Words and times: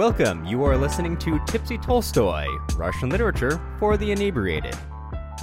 Welcome. 0.00 0.46
You 0.46 0.64
are 0.64 0.78
listening 0.78 1.18
to 1.18 1.38
Tipsy 1.44 1.76
Tolstoy, 1.76 2.46
Russian 2.74 3.10
literature 3.10 3.60
for 3.78 3.98
the 3.98 4.12
inebriated. 4.12 4.74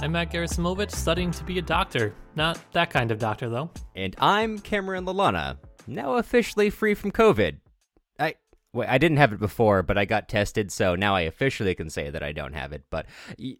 I'm 0.00 0.10
Matt 0.10 0.32
Gerasimovich, 0.32 0.90
studying 0.90 1.30
to 1.30 1.44
be 1.44 1.60
a 1.60 1.62
doctor. 1.62 2.12
Not 2.34 2.58
that 2.72 2.90
kind 2.90 3.12
of 3.12 3.20
doctor, 3.20 3.48
though. 3.48 3.70
And 3.94 4.16
I'm 4.18 4.58
Cameron 4.58 5.04
Lalana, 5.04 5.58
now 5.86 6.16
officially 6.16 6.70
free 6.70 6.94
from 6.94 7.12
COVID. 7.12 7.58
I 8.18 8.34
wait, 8.72 8.88
I 8.88 8.98
didn't 8.98 9.18
have 9.18 9.32
it 9.32 9.38
before, 9.38 9.84
but 9.84 9.96
I 9.96 10.04
got 10.06 10.28
tested, 10.28 10.72
so 10.72 10.96
now 10.96 11.14
I 11.14 11.20
officially 11.20 11.76
can 11.76 11.88
say 11.88 12.10
that 12.10 12.24
I 12.24 12.32
don't 12.32 12.54
have 12.54 12.72
it. 12.72 12.82
But 12.90 13.06
y- 13.38 13.58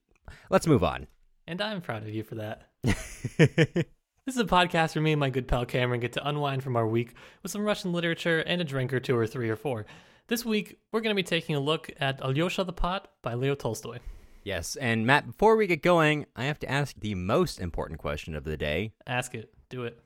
let's 0.50 0.66
move 0.66 0.83
on. 0.83 1.06
And 1.46 1.62
I'm 1.62 1.80
proud 1.80 2.02
of 2.02 2.08
you 2.08 2.24
for 2.24 2.34
that. 2.34 3.86
This 4.28 4.34
is 4.34 4.42
a 4.42 4.44
podcast 4.44 4.94
where 4.94 5.00
me 5.00 5.12
and 5.12 5.20
my 5.20 5.30
good 5.30 5.48
pal 5.48 5.64
Cameron 5.64 6.00
get 6.00 6.12
to 6.12 6.28
unwind 6.28 6.62
from 6.62 6.77
our 6.77 6.86
week 6.86 7.14
with 7.42 7.50
some 7.50 7.64
Russian 7.64 7.94
literature 7.94 8.41
and 8.41 8.60
a 8.60 8.64
drink 8.64 8.92
or 8.92 9.00
two 9.00 9.16
or 9.16 9.27
three 9.27 9.48
or 9.48 9.56
four. 9.56 9.86
This 10.28 10.45
week, 10.45 10.78
we're 10.92 11.00
going 11.00 11.14
to 11.14 11.20
be 11.20 11.27
taking 11.27 11.55
a 11.56 11.60
look 11.60 11.91
at 11.98 12.20
Alyosha 12.20 12.64
the 12.64 12.73
Pot 12.73 13.09
by 13.23 13.32
Leo 13.34 13.55
Tolstoy. 13.55 13.98
yes, 14.45 14.77
and 14.77 15.06
Matt, 15.06 15.27
before 15.27 15.56
we 15.56 15.66
get 15.66 15.82
going, 15.82 16.27
I 16.36 16.45
have 16.45 16.59
to 16.60 16.70
ask 16.70 16.95
the 17.00 17.14
most 17.14 17.59
important 17.60 17.98
question 17.98 18.34
of 18.34 18.45
the 18.45 18.56
day. 18.59 18.92
Ask 19.06 19.34
it, 19.34 19.50
do 19.70 19.84
it. 19.84 19.98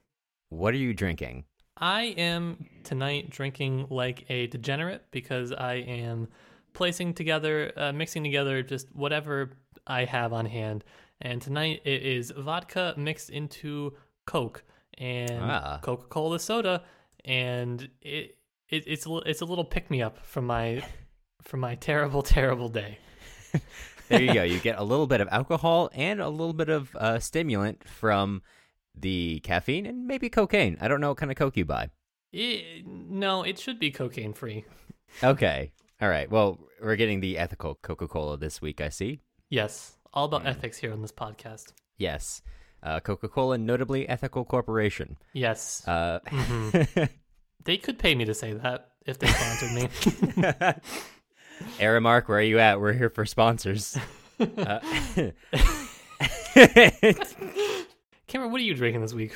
What 0.51 0.75
are 0.75 0.79
you 0.79 0.95
drinking? 0.95 1.45
I 1.77 2.15
am 2.17 2.67
tonight 2.85 3.31
drinking 3.31 3.89
like 3.91 4.25
a 4.29 4.47
degenerate 4.47 5.05
because 5.11 5.51
I 5.53 5.75
am 5.75 6.29
placing 6.73 7.15
together, 7.15 7.73
uh, 7.77 7.93
mixing 7.93 8.23
together 8.23 8.63
just 8.63 8.95
whatever 8.95 9.51
I 9.87 10.05
have 10.05 10.33
on 10.33 10.47
hand. 10.47 10.85
And 11.21 11.43
tonight 11.43 11.83
it 11.85 12.03
is 12.05 12.31
vodka 12.37 12.95
mixed 12.97 13.31
into 13.31 13.95
Coke 14.27 14.63
and 14.99 15.43
Ah. 15.43 15.81
Coca 15.83 16.07
Cola 16.07 16.39
soda, 16.39 16.85
and 17.25 17.89
it, 18.01 18.37
it 18.73 18.85
it's 18.87 19.07
a, 19.07 19.17
it's 19.27 19.41
a 19.41 19.45
little 19.45 19.65
pick 19.65 19.91
me 19.91 20.03
up 20.03 20.25
from 20.27 20.47
my 20.47 20.83
from 21.43 21.61
my 21.61 21.75
terrible 21.77 22.23
terrible 22.23 22.69
day. 22.69 22.99
There 24.09 24.21
you 24.21 24.35
go. 24.35 24.43
You 24.43 24.59
get 24.59 24.79
a 24.79 24.83
little 24.83 25.07
bit 25.07 25.23
of 25.23 25.29
alcohol 25.31 25.89
and 25.95 26.21
a 26.21 26.29
little 26.29 26.53
bit 26.53 26.69
of 26.69 26.95
uh, 26.97 27.19
stimulant 27.19 27.89
from 27.89 28.43
the 28.95 29.41
caffeine 29.41 29.87
and 29.87 30.07
maybe 30.07 30.29
cocaine. 30.29 30.77
I 30.83 30.89
don't 30.89 31.01
know 31.01 31.09
what 31.11 31.17
kind 31.17 31.31
of 31.33 31.39
coke 31.39 31.57
you 31.57 31.65
buy. 31.65 31.89
It, 32.31 32.87
no, 32.87 33.43
it 33.43 33.59
should 33.59 33.79
be 33.79 33.91
cocaine 33.91 34.35
free. 34.35 34.67
Okay. 35.23 35.73
All 36.03 36.11
right. 36.11 36.31
Well, 36.31 36.59
we're 36.83 36.97
getting 36.97 37.21
the 37.21 37.39
ethical 37.39 37.77
Coca 37.77 38.07
Cola 38.07 38.37
this 38.37 38.61
week, 38.61 38.83
I 38.83 38.91
see. 38.91 39.21
Yes, 39.49 39.97
all 40.13 40.27
about 40.27 40.45
ethics 40.47 40.77
here 40.77 40.93
on 40.93 41.01
this 41.01 41.13
podcast. 41.13 41.73
Yes. 41.97 42.43
Uh, 42.83 43.01
Coca 43.01 43.29
Cola, 43.29 43.57
notably 43.57 44.07
ethical 44.09 44.45
corporation. 44.45 45.17
Yes, 45.33 45.89
Uh, 45.89 46.19
They 47.65 47.77
could 47.77 47.99
pay 47.99 48.15
me 48.15 48.25
to 48.25 48.35
say 48.35 48.53
that 48.53 48.91
if 49.07 49.19
they 49.19 49.27
sponsored 49.29 49.73
me. 49.73 49.89
Aramark, 51.79 52.29
where 52.29 52.39
are 52.39 52.43
you 52.43 52.59
at? 52.59 52.81
We're 52.81 52.93
here 52.93 53.11
for 53.11 53.25
sponsors. 53.25 53.97
Uh, 54.41 54.81
Cameron, 58.27 58.51
what 58.51 58.61
are 58.61 58.65
you 58.65 58.75
drinking 58.75 59.03
this 59.03 59.15
week? 59.15 59.33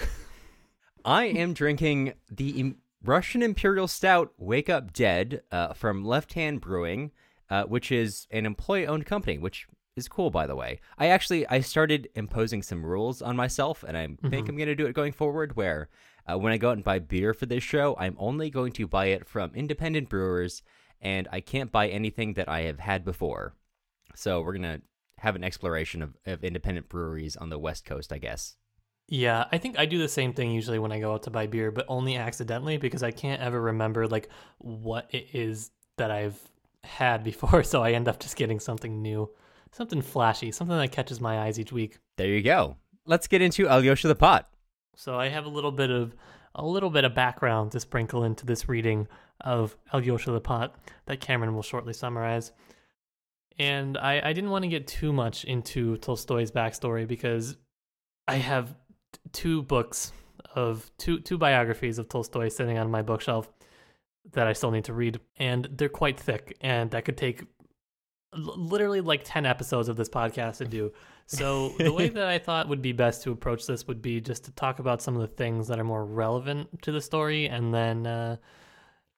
I 1.04 1.24
am 1.26 1.52
drinking 1.52 2.14
the 2.30 2.60
Im- 2.60 2.78
Russian 3.04 3.42
Imperial 3.42 3.86
Stout 3.86 4.32
Wake 4.38 4.68
Up 4.68 4.92
Dead 4.92 5.42
uh, 5.52 5.72
from 5.74 6.04
Left 6.04 6.32
Hand 6.32 6.60
Brewing, 6.60 7.12
uh, 7.48 7.64
which 7.64 7.92
is 7.92 8.26
an 8.32 8.44
employee-owned 8.44 9.06
company, 9.06 9.38
which 9.38 9.68
is 9.94 10.08
cool, 10.08 10.30
by 10.30 10.46
the 10.48 10.56
way. 10.56 10.80
I 10.98 11.06
actually 11.08 11.46
I 11.46 11.60
started 11.60 12.08
imposing 12.16 12.62
some 12.62 12.84
rules 12.84 13.22
on 13.22 13.36
myself, 13.36 13.84
and 13.86 13.96
I 13.96 14.08
think 14.28 14.48
I'm 14.48 14.56
going 14.56 14.68
to 14.68 14.74
do 14.74 14.86
it 14.86 14.94
going 14.94 15.12
forward. 15.12 15.54
Where 15.56 15.88
uh, 16.30 16.38
when 16.38 16.52
I 16.52 16.56
go 16.56 16.70
out 16.70 16.76
and 16.76 16.84
buy 16.84 16.98
beer 16.98 17.32
for 17.34 17.46
this 17.46 17.62
show, 17.62 17.96
I'm 17.98 18.16
only 18.18 18.50
going 18.50 18.72
to 18.72 18.86
buy 18.86 19.06
it 19.06 19.26
from 19.26 19.52
independent 19.54 20.08
brewers, 20.08 20.62
and 21.00 21.28
I 21.30 21.40
can't 21.40 21.72
buy 21.72 21.88
anything 21.88 22.34
that 22.34 22.48
I 22.48 22.62
have 22.62 22.80
had 22.80 23.04
before. 23.04 23.54
So 24.14 24.40
we're 24.40 24.54
gonna 24.54 24.80
have 25.18 25.36
an 25.36 25.44
exploration 25.44 26.02
of, 26.02 26.16
of 26.26 26.44
independent 26.44 26.88
breweries 26.88 27.36
on 27.36 27.48
the 27.48 27.58
West 27.58 27.84
Coast, 27.84 28.12
I 28.12 28.18
guess. 28.18 28.56
Yeah, 29.08 29.44
I 29.52 29.58
think 29.58 29.78
I 29.78 29.86
do 29.86 29.98
the 29.98 30.08
same 30.08 30.32
thing 30.32 30.50
usually 30.50 30.80
when 30.80 30.90
I 30.90 30.98
go 30.98 31.12
out 31.12 31.22
to 31.24 31.30
buy 31.30 31.46
beer, 31.46 31.70
but 31.70 31.86
only 31.88 32.16
accidentally 32.16 32.76
because 32.76 33.02
I 33.02 33.12
can't 33.12 33.40
ever 33.40 33.60
remember 33.60 34.08
like 34.08 34.28
what 34.58 35.08
it 35.12 35.28
is 35.32 35.70
that 35.96 36.10
I've 36.10 36.38
had 36.82 37.22
before, 37.22 37.62
so 37.62 37.82
I 37.82 37.92
end 37.92 38.08
up 38.08 38.18
just 38.18 38.36
getting 38.36 38.58
something 38.58 39.00
new, 39.00 39.30
something 39.72 40.02
flashy, 40.02 40.50
something 40.50 40.76
that 40.76 40.92
catches 40.92 41.20
my 41.20 41.40
eyes 41.42 41.60
each 41.60 41.72
week. 41.72 41.98
There 42.16 42.26
you 42.26 42.42
go. 42.42 42.76
Let's 43.04 43.28
get 43.28 43.42
into 43.42 43.68
Alyosha 43.68 44.08
the 44.08 44.16
Pot. 44.16 44.48
So 44.96 45.18
I 45.18 45.28
have 45.28 45.44
a 45.44 45.50
little 45.50 45.70
bit 45.70 45.90
of 45.90 46.14
a 46.54 46.64
little 46.64 46.90
bit 46.90 47.04
of 47.04 47.14
background 47.14 47.72
to 47.72 47.80
sprinkle 47.80 48.24
into 48.24 48.46
this 48.46 48.68
reading 48.68 49.06
of 49.42 49.76
Alyosha 49.92 50.30
the 50.30 50.70
that 51.04 51.20
Cameron 51.20 51.54
will 51.54 51.62
shortly 51.62 51.92
summarize. 51.92 52.50
And 53.58 53.98
I, 53.98 54.20
I 54.24 54.32
didn't 54.32 54.50
want 54.50 54.62
to 54.62 54.68
get 54.68 54.86
too 54.86 55.12
much 55.12 55.44
into 55.44 55.98
Tolstoy's 55.98 56.50
backstory 56.50 57.06
because 57.06 57.56
I 58.26 58.36
have 58.36 58.74
t- 59.12 59.20
two 59.32 59.62
books 59.62 60.12
of 60.54 60.90
two 60.96 61.20
two 61.20 61.36
biographies 61.36 61.98
of 61.98 62.08
Tolstoy 62.08 62.48
sitting 62.48 62.78
on 62.78 62.90
my 62.90 63.02
bookshelf 63.02 63.50
that 64.32 64.46
I 64.46 64.54
still 64.54 64.70
need 64.70 64.84
to 64.84 64.92
read, 64.94 65.20
and 65.38 65.68
they're 65.70 65.88
quite 65.88 66.18
thick, 66.18 66.56
and 66.60 66.90
that 66.90 67.04
could 67.04 67.16
take 67.16 67.44
literally 68.36 69.00
like 69.00 69.22
10 69.24 69.46
episodes 69.46 69.88
of 69.88 69.96
this 69.96 70.08
podcast 70.08 70.58
to 70.58 70.64
do. 70.64 70.92
So, 71.26 71.70
the 71.78 71.92
way 71.92 72.08
that 72.08 72.26
I 72.26 72.38
thought 72.38 72.68
would 72.68 72.82
be 72.82 72.92
best 72.92 73.22
to 73.24 73.32
approach 73.32 73.66
this 73.66 73.86
would 73.86 74.02
be 74.02 74.20
just 74.20 74.44
to 74.44 74.52
talk 74.52 74.78
about 74.78 75.02
some 75.02 75.14
of 75.14 75.22
the 75.22 75.34
things 75.36 75.68
that 75.68 75.78
are 75.78 75.84
more 75.84 76.04
relevant 76.04 76.82
to 76.82 76.92
the 76.92 77.00
story, 77.00 77.46
and 77.46 77.74
then 77.74 78.06
uh, 78.06 78.36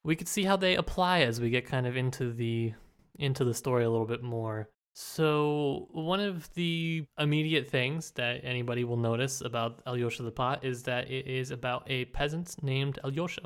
we 0.04 0.16
could 0.16 0.28
see 0.28 0.44
how 0.44 0.56
they 0.56 0.76
apply 0.76 1.20
as 1.20 1.40
we 1.40 1.50
get 1.50 1.66
kind 1.66 1.86
of 1.86 1.96
into 1.96 2.32
the 2.32 2.72
into 3.18 3.44
the 3.44 3.54
story 3.54 3.84
a 3.84 3.90
little 3.90 4.06
bit 4.06 4.22
more. 4.22 4.68
So, 5.00 5.86
one 5.92 6.18
of 6.18 6.52
the 6.54 7.04
immediate 7.18 7.68
things 7.68 8.10
that 8.12 8.40
anybody 8.42 8.82
will 8.82 8.96
notice 8.96 9.42
about 9.42 9.80
Alyosha 9.86 10.24
the 10.24 10.32
Pot 10.32 10.64
is 10.64 10.82
that 10.84 11.08
it 11.08 11.26
is 11.28 11.52
about 11.52 11.84
a 11.86 12.06
peasant 12.06 12.60
named 12.64 12.98
Alyosha. 13.04 13.42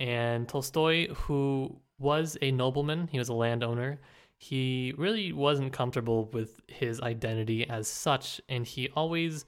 And 0.00 0.48
Tolstoy, 0.48 1.14
who 1.14 1.80
was 2.00 2.36
a 2.42 2.50
nobleman, 2.50 3.08
he 3.12 3.18
was 3.18 3.28
a 3.28 3.34
landowner, 3.34 4.00
he 4.42 4.94
really 4.96 5.34
wasn't 5.34 5.70
comfortable 5.70 6.30
with 6.32 6.62
his 6.66 6.98
identity 7.02 7.68
as 7.68 7.86
such, 7.86 8.40
and 8.48 8.66
he 8.66 8.88
always 8.96 9.44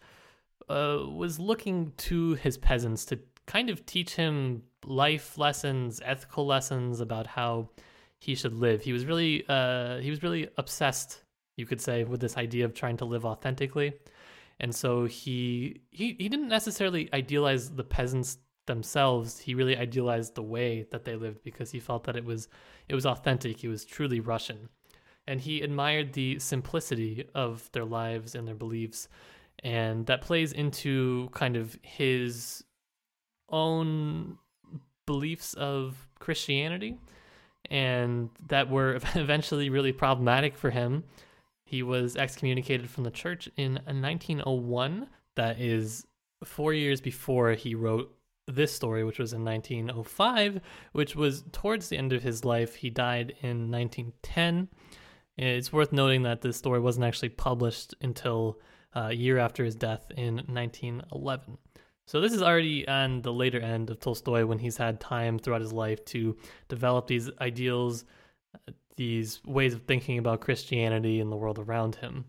uh, 0.69 0.99
was 1.09 1.39
looking 1.41 1.95
to 1.97 2.35
his 2.35 2.59
peasants 2.59 3.07
to 3.07 3.19
kind 3.47 3.71
of 3.71 3.87
teach 3.87 4.15
him 4.17 4.63
life 4.85 5.39
lessons, 5.39 6.03
ethical 6.05 6.45
lessons 6.45 7.01
about 7.01 7.27
how 7.27 7.71
he 8.19 8.35
should 8.35 8.53
live. 8.53 8.83
He 8.83 8.93
was 8.93 9.07
really, 9.07 9.47
uh, 9.49 9.97
he 9.97 10.11
was 10.11 10.23
really 10.23 10.47
obsessed, 10.59 11.25
you 11.57 11.65
could 11.65 11.81
say, 11.81 12.05
with 12.05 12.21
this 12.21 12.37
idea 12.37 12.67
of 12.67 12.75
trying 12.75 12.99
to 12.99 13.07
live 13.07 13.25
authentically, 13.25 13.95
and 14.61 14.75
so 14.75 15.07
he 15.07 15.81
he 15.91 16.17
he 16.19 16.29
didn't 16.29 16.49
necessarily 16.49 17.09
idealize 17.15 17.71
the 17.71 17.83
peasants 17.83 18.37
themselves. 18.67 19.39
He 19.39 19.55
really 19.55 19.77
idealized 19.77 20.35
the 20.35 20.43
way 20.43 20.87
that 20.91 21.07
they 21.07 21.17
lived 21.17 21.43
because 21.45 21.71
he 21.71 21.81
felt 21.81 22.05
that 22.05 22.15
it 22.15 22.27
was 22.27 22.49
it 22.91 22.95
was 22.95 23.07
authentic. 23.07 23.65
It 23.65 23.69
was 23.69 23.87
truly 23.87 24.21
Russian 24.21 24.69
and 25.27 25.41
he 25.41 25.61
admired 25.61 26.13
the 26.13 26.39
simplicity 26.39 27.29
of 27.35 27.71
their 27.73 27.85
lives 27.85 28.35
and 28.35 28.47
their 28.47 28.55
beliefs. 28.55 29.09
And 29.63 30.07
that 30.07 30.23
plays 30.23 30.53
into 30.53 31.29
kind 31.33 31.57
of 31.57 31.79
his 31.83 32.65
own 33.49 34.39
beliefs 35.07 35.55
of 35.55 36.09
christianity. 36.19 36.99
And 37.71 38.31
that 38.49 38.69
were 38.69 38.99
eventually 39.15 39.71
really 39.71 39.93
problematic 39.93 40.57
for 40.57 40.71
him. 40.71 41.05
He 41.65 41.83
was 41.83 42.17
excommunicated 42.17 42.91
from 42.91 43.05
the 43.05 43.11
church 43.11 43.49
in 43.57 43.75
1901 43.75 45.09
that 45.37 45.61
is 45.61 46.07
four 46.45 46.75
years 46.75 47.01
before 47.01 47.53
he 47.53 47.75
wrote 47.75 48.15
this 48.49 48.73
story 48.73 49.05
which 49.05 49.21
was 49.21 49.33
in 49.33 49.45
1905 49.45 50.61
which 50.91 51.15
was 51.15 51.45
towards 51.53 51.89
the 51.89 51.97
end 51.97 52.13
of 52.13 52.23
his 52.23 52.45
life. 52.45 52.75
He 52.75 52.91
died 52.91 53.35
in 53.41 53.71
1910 53.71 54.69
it's 55.37 55.73
worth 55.73 55.93
noting 55.93 56.23
that 56.23 56.43
this 56.43 56.57
story 56.57 56.81
wasn't 56.81 57.07
actually 57.07 57.31
published 57.31 57.95
until 58.01 58.61
uh, 58.95 59.09
a 59.11 59.15
year 59.15 59.39
after 59.39 59.65
his 59.65 59.75
death 59.75 60.11
in 60.17 60.37
1911. 60.37 61.59
So 62.07 62.21
this 62.21 62.33
is 62.33 62.43
already 62.43 62.87
on 62.87 63.23
the 63.23 63.33
later 63.33 63.61
end 63.61 63.89
of 63.91 64.01
Tolstoy 64.01 64.45
when 64.45 64.59
he's 64.59 64.77
had 64.77 65.01
time 65.01 65.39
throughout 65.39 65.61
his 65.61 65.73
life 65.73 66.05
to 66.07 66.37
develop 66.69 67.07
these 67.07 67.31
ideals, 67.41 68.05
these 68.97 69.41
ways 69.47 69.73
of 69.75 69.83
thinking 69.83 70.19
about 70.19 70.41
Christianity 70.41 71.21
and 71.21 71.31
the 71.31 71.37
world 71.37 71.59
around 71.59 71.95
him. 71.97 72.25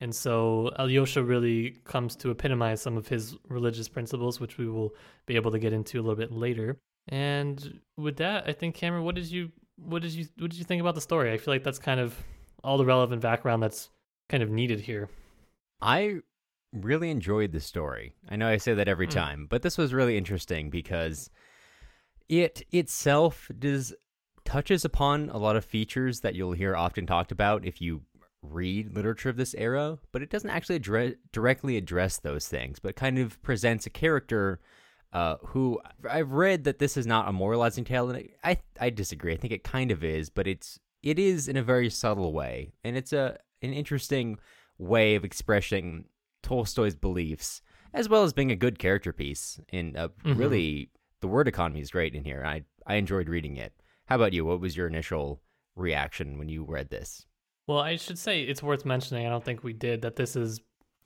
And 0.00 0.14
so 0.14 0.72
Alyosha 0.78 1.22
really 1.22 1.76
comes 1.84 2.16
to 2.16 2.32
epitomize 2.32 2.82
some 2.82 2.96
of 2.96 3.06
his 3.06 3.36
religious 3.48 3.88
principles, 3.88 4.40
which 4.40 4.58
we 4.58 4.68
will 4.68 4.94
be 5.26 5.36
able 5.36 5.52
to 5.52 5.60
get 5.60 5.72
into 5.72 6.00
a 6.00 6.02
little 6.02 6.16
bit 6.16 6.32
later. 6.32 6.76
And 7.08 7.80
with 7.96 8.16
that, 8.16 8.48
I 8.48 8.52
think 8.52 8.74
Cameron, 8.74 9.04
what 9.04 9.14
did 9.14 9.30
you 9.30 9.52
what 9.76 10.02
did 10.02 10.12
you 10.12 10.26
what 10.38 10.50
did 10.50 10.58
you 10.58 10.64
think 10.64 10.80
about 10.80 10.96
the 10.96 11.00
story? 11.00 11.32
I 11.32 11.38
feel 11.38 11.54
like 11.54 11.62
that's 11.62 11.78
kind 11.78 12.00
of 12.00 12.16
all 12.64 12.78
the 12.78 12.84
relevant 12.84 13.20
background 13.22 13.62
that's 13.62 13.90
kind 14.28 14.42
of 14.42 14.50
needed 14.50 14.80
here. 14.80 15.08
I 15.80 16.20
really 16.72 17.10
enjoyed 17.10 17.52
the 17.52 17.60
story. 17.60 18.14
I 18.28 18.36
know 18.36 18.48
I 18.48 18.56
say 18.56 18.74
that 18.74 18.88
every 18.88 19.06
Mm. 19.06 19.12
time, 19.12 19.46
but 19.50 19.62
this 19.62 19.76
was 19.76 19.92
really 19.92 20.16
interesting 20.16 20.70
because 20.70 21.28
it 22.28 22.62
itself 22.70 23.50
does 23.58 23.94
touches 24.44 24.84
upon 24.84 25.28
a 25.30 25.38
lot 25.38 25.54
of 25.56 25.64
features 25.64 26.20
that 26.20 26.34
you'll 26.34 26.52
hear 26.52 26.74
often 26.74 27.06
talked 27.06 27.30
about 27.30 27.64
if 27.64 27.80
you 27.80 28.02
read 28.42 28.92
literature 28.94 29.28
of 29.28 29.36
this 29.36 29.54
era, 29.54 29.98
but 30.10 30.20
it 30.20 30.30
doesn't 30.30 30.50
actually 30.50 30.80
adre- 30.80 31.16
directly 31.30 31.76
address 31.76 32.16
those 32.18 32.48
things, 32.48 32.80
but 32.80 32.96
kind 32.96 33.18
of 33.18 33.40
presents 33.42 33.86
a 33.86 33.90
character 33.90 34.60
uh, 35.12 35.36
who 35.46 35.78
I've 36.08 36.32
read 36.32 36.64
that 36.64 36.78
this 36.78 36.96
is 36.96 37.06
not 37.06 37.28
a 37.28 37.32
moralizing 37.32 37.84
tale, 37.84 38.08
and 38.10 38.28
I 38.42 38.56
I 38.80 38.88
disagree. 38.90 39.34
I 39.34 39.36
think 39.36 39.52
it 39.52 39.62
kind 39.62 39.90
of 39.90 40.02
is, 40.02 40.30
but 40.30 40.46
it's 40.46 40.80
it 41.02 41.18
is 41.18 41.48
in 41.48 41.56
a 41.56 41.62
very 41.62 41.90
subtle 41.90 42.32
way, 42.32 42.72
and 42.84 42.96
it's 42.96 43.12
a 43.12 43.38
an 43.62 43.72
interesting 43.72 44.38
way 44.78 45.14
of 45.14 45.24
expressing 45.24 46.06
Tolstoy's 46.42 46.96
beliefs, 46.96 47.62
as 47.94 48.08
well 48.08 48.24
as 48.24 48.32
being 48.32 48.50
a 48.50 48.56
good 48.56 48.78
character 48.78 49.12
piece. 49.12 49.60
And 49.70 49.94
mm-hmm. 49.94 50.34
really, 50.34 50.90
the 51.20 51.28
word 51.28 51.48
economy 51.48 51.80
is 51.80 51.90
great 51.90 52.14
in 52.14 52.24
here. 52.24 52.42
I 52.44 52.64
I 52.86 52.96
enjoyed 52.96 53.28
reading 53.28 53.56
it. 53.56 53.72
How 54.06 54.16
about 54.16 54.32
you? 54.32 54.44
What 54.44 54.60
was 54.60 54.76
your 54.76 54.86
initial 54.86 55.40
reaction 55.76 56.38
when 56.38 56.48
you 56.48 56.64
read 56.64 56.90
this? 56.90 57.26
Well, 57.66 57.78
I 57.78 57.96
should 57.96 58.18
say 58.18 58.42
it's 58.42 58.62
worth 58.62 58.84
mentioning. 58.84 59.26
I 59.26 59.30
don't 59.30 59.44
think 59.44 59.62
we 59.62 59.72
did 59.72 60.02
that. 60.02 60.16
This 60.16 60.36
is 60.36 60.60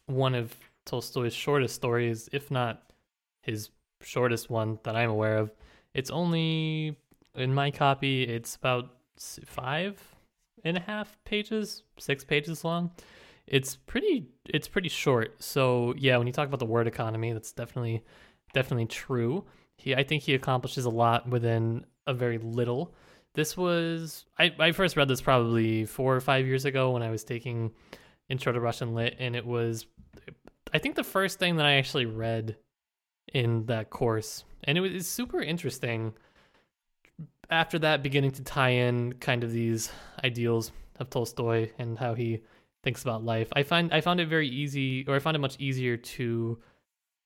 one 0.06 0.34
of 0.34 0.54
Tolstoy's 0.86 1.34
shortest 1.34 1.74
stories, 1.74 2.28
if 2.32 2.50
not 2.50 2.82
his 3.42 3.70
shortest 4.00 4.50
one 4.50 4.78
that 4.84 4.96
I'm 4.96 5.10
aware 5.10 5.36
of. 5.36 5.52
It's 5.94 6.10
only 6.10 6.96
in 7.34 7.54
my 7.54 7.70
copy. 7.70 8.22
It's 8.22 8.56
about 8.56 8.95
five 9.46 10.00
and 10.64 10.76
a 10.76 10.80
half 10.80 11.16
pages, 11.24 11.82
six 11.98 12.24
pages 12.24 12.64
long. 12.64 12.90
It's 13.46 13.76
pretty. 13.76 14.26
It's 14.48 14.68
pretty 14.68 14.88
short. 14.88 15.42
So 15.42 15.94
yeah, 15.96 16.16
when 16.16 16.26
you 16.26 16.32
talk 16.32 16.48
about 16.48 16.58
the 16.58 16.66
word 16.66 16.86
economy, 16.86 17.32
that's 17.32 17.52
definitely 17.52 18.02
definitely 18.52 18.86
true. 18.86 19.44
He, 19.78 19.94
I 19.94 20.02
think 20.02 20.22
he 20.22 20.34
accomplishes 20.34 20.84
a 20.84 20.90
lot 20.90 21.28
within 21.28 21.84
a 22.06 22.14
very 22.14 22.38
little. 22.38 22.94
This 23.34 23.56
was 23.56 24.24
I, 24.38 24.52
I 24.58 24.72
first 24.72 24.96
read 24.96 25.08
this 25.08 25.20
probably 25.20 25.84
four 25.84 26.16
or 26.16 26.20
five 26.20 26.46
years 26.46 26.64
ago 26.64 26.92
when 26.92 27.02
I 27.02 27.10
was 27.10 27.22
taking 27.22 27.72
Intro 28.28 28.52
to 28.52 28.60
Russian 28.60 28.94
Lit, 28.94 29.16
and 29.18 29.36
it 29.36 29.46
was 29.46 29.86
I 30.72 30.78
think 30.78 30.96
the 30.96 31.04
first 31.04 31.38
thing 31.38 31.56
that 31.56 31.66
I 31.66 31.74
actually 31.74 32.06
read 32.06 32.56
in 33.32 33.66
that 33.66 33.90
course, 33.90 34.44
and 34.64 34.78
it 34.78 34.80
was 34.80 35.06
super 35.06 35.40
interesting. 35.40 36.14
After 37.50 37.78
that, 37.80 38.02
beginning 38.02 38.32
to 38.32 38.42
tie 38.42 38.70
in 38.70 39.14
kind 39.14 39.44
of 39.44 39.52
these 39.52 39.90
ideals 40.24 40.72
of 40.98 41.10
Tolstoy 41.10 41.70
and 41.78 41.98
how 41.98 42.14
he 42.14 42.42
thinks 42.82 43.02
about 43.02 43.24
life, 43.24 43.48
I 43.52 43.62
find 43.62 43.92
I 43.92 44.00
found 44.00 44.20
it 44.20 44.28
very 44.28 44.48
easy, 44.48 45.04
or 45.06 45.14
I 45.14 45.18
found 45.20 45.36
it 45.36 45.40
much 45.40 45.56
easier 45.58 45.96
to 45.96 46.58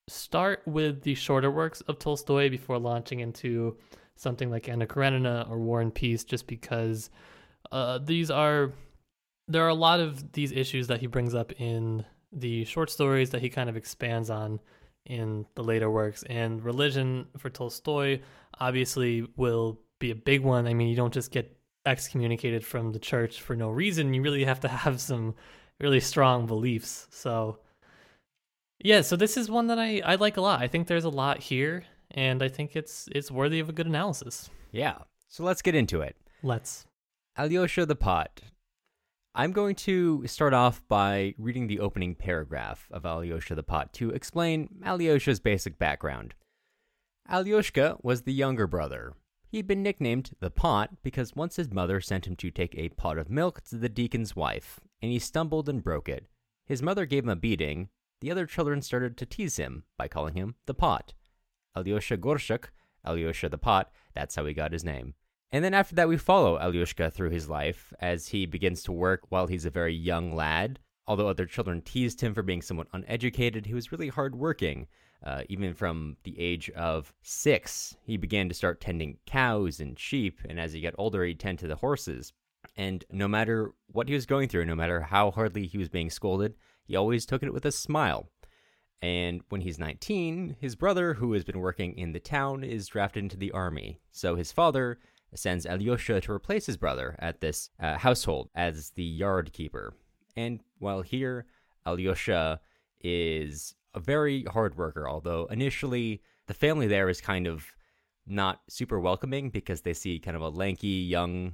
start 0.07 0.61
with 0.65 1.03
the 1.03 1.15
shorter 1.15 1.49
works 1.49 1.81
of 1.81 1.99
Tolstoy 1.99 2.49
before 2.49 2.77
launching 2.79 3.19
into 3.19 3.77
something 4.15 4.51
like 4.51 4.69
Anna 4.69 4.85
Karenina 4.85 5.47
or 5.49 5.59
War 5.59 5.81
and 5.81 5.93
Peace, 5.93 6.23
just 6.23 6.47
because 6.47 7.09
uh, 7.71 7.99
these 7.99 8.29
are 8.29 8.73
there 9.47 9.63
are 9.63 9.69
a 9.69 9.73
lot 9.73 9.99
of 9.99 10.31
these 10.33 10.51
issues 10.51 10.87
that 10.87 10.99
he 10.99 11.07
brings 11.07 11.33
up 11.33 11.51
in 11.59 12.05
the 12.31 12.63
short 12.65 12.89
stories 12.89 13.31
that 13.31 13.41
he 13.41 13.49
kind 13.49 13.69
of 13.69 13.75
expands 13.75 14.29
on 14.29 14.59
in 15.05 15.45
the 15.55 15.63
later 15.63 15.89
works. 15.89 16.23
And 16.23 16.63
religion 16.63 17.27
for 17.37 17.49
Tolstoy 17.49 18.21
obviously 18.59 19.27
will 19.35 19.79
be 20.01 20.11
a 20.11 20.15
big 20.15 20.41
one. 20.41 20.67
I 20.67 20.73
mean, 20.73 20.89
you 20.89 20.95
don't 20.95 21.13
just 21.13 21.31
get 21.31 21.57
excommunicated 21.85 22.65
from 22.65 22.91
the 22.91 22.99
church 22.99 23.39
for 23.39 23.55
no 23.55 23.69
reason. 23.69 24.13
You 24.13 24.21
really 24.21 24.43
have 24.43 24.59
to 24.61 24.67
have 24.83 24.99
some 24.99 25.35
really 25.79 26.01
strong 26.01 26.45
beliefs. 26.45 27.07
So, 27.11 27.59
yeah, 28.83 29.01
so 29.01 29.15
this 29.15 29.37
is 29.37 29.49
one 29.49 29.67
that 29.67 29.79
I, 29.79 30.01
I 30.03 30.15
like 30.15 30.37
a 30.37 30.41
lot. 30.41 30.61
I 30.61 30.67
think 30.67 30.87
there's 30.87 31.05
a 31.05 31.09
lot 31.09 31.39
here, 31.39 31.85
and 32.11 32.43
I 32.43 32.49
think 32.49 32.75
it's 32.75 33.07
it's 33.13 33.31
worthy 33.31 33.59
of 33.59 33.69
a 33.69 33.73
good 33.73 33.87
analysis. 33.87 34.49
Yeah. 34.71 34.97
So 35.29 35.45
let's 35.45 35.61
get 35.61 35.75
into 35.75 36.01
it. 36.01 36.17
Let's. 36.43 36.85
Alyosha 37.37 37.85
the 37.85 37.95
Pot 37.95 38.41
I'm 39.33 39.53
going 39.53 39.75
to 39.75 40.27
start 40.27 40.53
off 40.53 40.85
by 40.89 41.35
reading 41.37 41.67
the 41.67 41.79
opening 41.79 42.15
paragraph 42.15 42.89
of 42.91 43.05
Alyosha 43.05 43.55
the 43.55 43.63
Pot 43.63 43.93
to 43.93 44.09
explain 44.09 44.67
Alyosha's 44.85 45.39
basic 45.39 45.79
background. 45.79 46.35
Alyoshka 47.31 48.03
was 48.03 48.23
the 48.23 48.33
younger 48.33 48.67
brother. 48.67 49.13
He'd 49.51 49.67
been 49.67 49.83
nicknamed 49.83 50.31
the 50.39 50.49
Pot 50.49 51.03
because 51.03 51.35
once 51.35 51.57
his 51.57 51.73
mother 51.73 51.99
sent 51.99 52.25
him 52.25 52.37
to 52.37 52.51
take 52.51 52.73
a 52.77 52.87
pot 52.87 53.17
of 53.17 53.29
milk 53.29 53.61
to 53.65 53.75
the 53.75 53.89
deacon's 53.89 54.33
wife, 54.33 54.79
and 55.01 55.11
he 55.11 55.19
stumbled 55.19 55.67
and 55.67 55.83
broke 55.83 56.07
it. 56.07 56.27
His 56.65 56.81
mother 56.81 57.05
gave 57.05 57.25
him 57.25 57.29
a 57.29 57.35
beating. 57.35 57.89
The 58.21 58.31
other 58.31 58.45
children 58.45 58.81
started 58.81 59.17
to 59.17 59.25
tease 59.25 59.57
him 59.57 59.83
by 59.97 60.07
calling 60.07 60.35
him 60.35 60.55
the 60.67 60.73
Pot. 60.73 61.13
Alyosha 61.75 62.15
Gorshuk, 62.15 62.69
Alyosha 63.03 63.49
the 63.49 63.57
Pot, 63.57 63.91
that's 64.13 64.35
how 64.35 64.45
he 64.45 64.53
got 64.53 64.71
his 64.71 64.85
name. 64.85 65.15
And 65.51 65.65
then 65.65 65.73
after 65.73 65.95
that, 65.95 66.07
we 66.07 66.15
follow 66.15 66.57
Alyushka 66.57 67.11
through 67.11 67.31
his 67.31 67.49
life 67.49 67.91
as 67.99 68.29
he 68.29 68.45
begins 68.45 68.83
to 68.83 68.93
work 68.93 69.23
while 69.27 69.47
he's 69.47 69.65
a 69.65 69.69
very 69.69 69.93
young 69.93 70.33
lad. 70.33 70.79
Although 71.07 71.27
other 71.27 71.45
children 71.45 71.81
teased 71.81 72.21
him 72.21 72.33
for 72.33 72.41
being 72.41 72.61
somewhat 72.61 72.87
uneducated, 72.93 73.65
he 73.65 73.73
was 73.73 73.91
really 73.91 74.07
hardworking. 74.07 74.87
Uh, 75.23 75.43
even 75.49 75.73
from 75.73 76.17
the 76.23 76.39
age 76.39 76.69
of 76.71 77.13
six, 77.21 77.95
he 78.03 78.17
began 78.17 78.49
to 78.49 78.55
start 78.55 78.81
tending 78.81 79.17
cows 79.25 79.79
and 79.79 79.99
sheep, 79.99 80.39
and 80.49 80.59
as 80.59 80.73
he 80.73 80.81
got 80.81 80.95
older, 80.97 81.23
he'd 81.23 81.39
tend 81.39 81.59
to 81.59 81.67
the 81.67 81.75
horses. 81.75 82.33
And 82.75 83.05
no 83.11 83.27
matter 83.27 83.73
what 83.87 84.07
he 84.07 84.15
was 84.15 84.25
going 84.25 84.49
through, 84.49 84.65
no 84.65 84.75
matter 84.75 85.01
how 85.01 85.31
hardly 85.31 85.67
he 85.67 85.77
was 85.77 85.89
being 85.89 86.09
scolded, 86.09 86.55
he 86.83 86.95
always 86.95 87.25
took 87.25 87.43
it 87.43 87.53
with 87.53 87.65
a 87.65 87.71
smile. 87.71 88.29
And 89.01 89.41
when 89.49 89.61
he's 89.61 89.79
19, 89.79 90.57
his 90.59 90.75
brother, 90.75 91.15
who 91.15 91.33
has 91.33 91.43
been 91.43 91.59
working 91.59 91.97
in 91.97 92.13
the 92.13 92.19
town, 92.19 92.63
is 92.63 92.87
drafted 92.87 93.23
into 93.23 93.37
the 93.37 93.51
army. 93.51 93.99
So 94.11 94.35
his 94.35 94.51
father 94.51 94.99
sends 95.33 95.65
Alyosha 95.65 96.21
to 96.21 96.31
replace 96.31 96.65
his 96.65 96.77
brother 96.77 97.15
at 97.19 97.41
this 97.41 97.69
uh, 97.79 97.97
household 97.97 98.49
as 98.53 98.91
the 98.91 99.03
yard 99.03 99.53
keeper. 99.53 99.93
And 100.35 100.61
while 100.79 101.01
here, 101.01 101.45
Alyosha 101.85 102.59
is 102.99 103.75
a 103.93 103.99
very 103.99 104.43
hard 104.45 104.77
worker, 104.77 105.09
although 105.09 105.45
initially 105.45 106.21
the 106.47 106.53
family 106.53 106.87
there 106.87 107.09
is 107.09 107.21
kind 107.21 107.47
of 107.47 107.65
not 108.25 108.61
super 108.69 108.99
welcoming 108.99 109.49
because 109.49 109.81
they 109.81 109.93
see 109.93 110.19
kind 110.19 110.35
of 110.35 110.43
a 110.43 110.49
lanky 110.49 110.87
young 110.87 111.53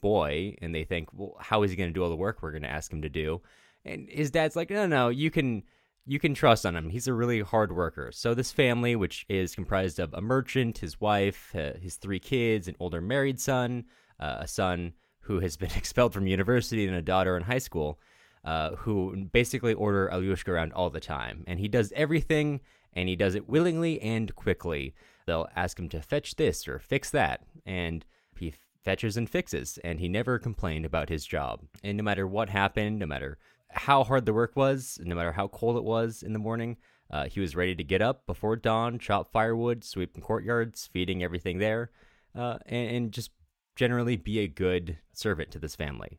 boy 0.00 0.54
and 0.60 0.74
they 0.74 0.84
think, 0.84 1.08
well, 1.12 1.36
how 1.40 1.62
is 1.62 1.70
he 1.70 1.76
going 1.76 1.90
to 1.90 1.94
do 1.94 2.02
all 2.02 2.10
the 2.10 2.16
work 2.16 2.42
we're 2.42 2.50
going 2.50 2.62
to 2.62 2.70
ask 2.70 2.92
him 2.92 3.02
to 3.02 3.08
do? 3.08 3.40
And 3.84 4.08
his 4.08 4.30
dad's 4.30 4.56
like, 4.56 4.70
no, 4.70 4.86
no, 4.86 5.08
you 5.08 5.30
can 5.30 5.62
you 6.06 6.18
can 6.18 6.34
trust 6.34 6.66
on 6.66 6.76
him. 6.76 6.90
He's 6.90 7.08
a 7.08 7.14
really 7.14 7.40
hard 7.40 7.74
worker. 7.74 8.10
So 8.12 8.34
this 8.34 8.52
family, 8.52 8.94
which 8.94 9.24
is 9.28 9.54
comprised 9.54 9.98
of 9.98 10.12
a 10.12 10.20
merchant, 10.20 10.78
his 10.78 11.00
wife, 11.00 11.54
uh, 11.54 11.72
his 11.80 11.96
three 11.96 12.18
kids, 12.18 12.68
an 12.68 12.76
older 12.78 13.00
married 13.00 13.40
son, 13.40 13.84
uh, 14.20 14.36
a 14.40 14.46
son 14.46 14.92
who 15.20 15.40
has 15.40 15.56
been 15.56 15.70
expelled 15.76 16.12
from 16.12 16.26
university, 16.26 16.86
and 16.86 16.96
a 16.96 17.02
daughter 17.02 17.36
in 17.36 17.42
high 17.42 17.58
school, 17.58 17.98
uh, 18.44 18.76
who 18.76 19.28
basically 19.32 19.74
order 19.74 20.08
Alyushka 20.12 20.48
around 20.48 20.72
all 20.72 20.90
the 20.90 21.00
time. 21.00 21.44
And 21.46 21.58
he 21.58 21.68
does 21.68 21.92
everything, 21.96 22.60
and 22.92 23.08
he 23.08 23.16
does 23.16 23.34
it 23.34 23.48
willingly 23.48 24.00
and 24.00 24.34
quickly. 24.34 24.94
They'll 25.26 25.48
ask 25.56 25.78
him 25.78 25.88
to 25.90 26.02
fetch 26.02 26.36
this 26.36 26.68
or 26.68 26.78
fix 26.78 27.10
that, 27.10 27.42
and 27.64 28.04
he 28.38 28.54
fetches 28.84 29.16
and 29.16 29.28
fixes, 29.28 29.78
and 29.82 29.98
he 29.98 30.08
never 30.08 30.38
complained 30.38 30.84
about 30.84 31.08
his 31.08 31.24
job. 31.24 31.60
And 31.82 31.96
no 31.96 32.04
matter 32.04 32.26
what 32.26 32.50
happened, 32.50 32.98
no 32.98 33.06
matter 33.06 33.38
how 33.70 34.04
hard 34.04 34.26
the 34.26 34.34
work 34.34 34.54
was, 34.54 34.98
no 35.02 35.14
matter 35.14 35.32
how 35.32 35.48
cold 35.48 35.76
it 35.76 35.84
was 35.84 36.22
in 36.22 36.32
the 36.32 36.38
morning, 36.38 36.76
uh, 37.10 37.26
he 37.26 37.40
was 37.40 37.56
ready 37.56 37.74
to 37.74 37.84
get 37.84 38.02
up 38.02 38.26
before 38.26 38.56
dawn, 38.56 38.98
chop 38.98 39.30
firewood, 39.32 39.84
sweep 39.84 40.14
the 40.14 40.20
courtyards, 40.20 40.88
feeding 40.92 41.22
everything 41.22 41.58
there, 41.58 41.90
uh, 42.34 42.58
and, 42.66 42.96
and, 42.96 43.12
just 43.12 43.30
generally 43.76 44.16
be 44.16 44.38
a 44.38 44.48
good 44.48 44.98
servant 45.12 45.50
to 45.50 45.58
this 45.58 45.76
family. 45.76 46.18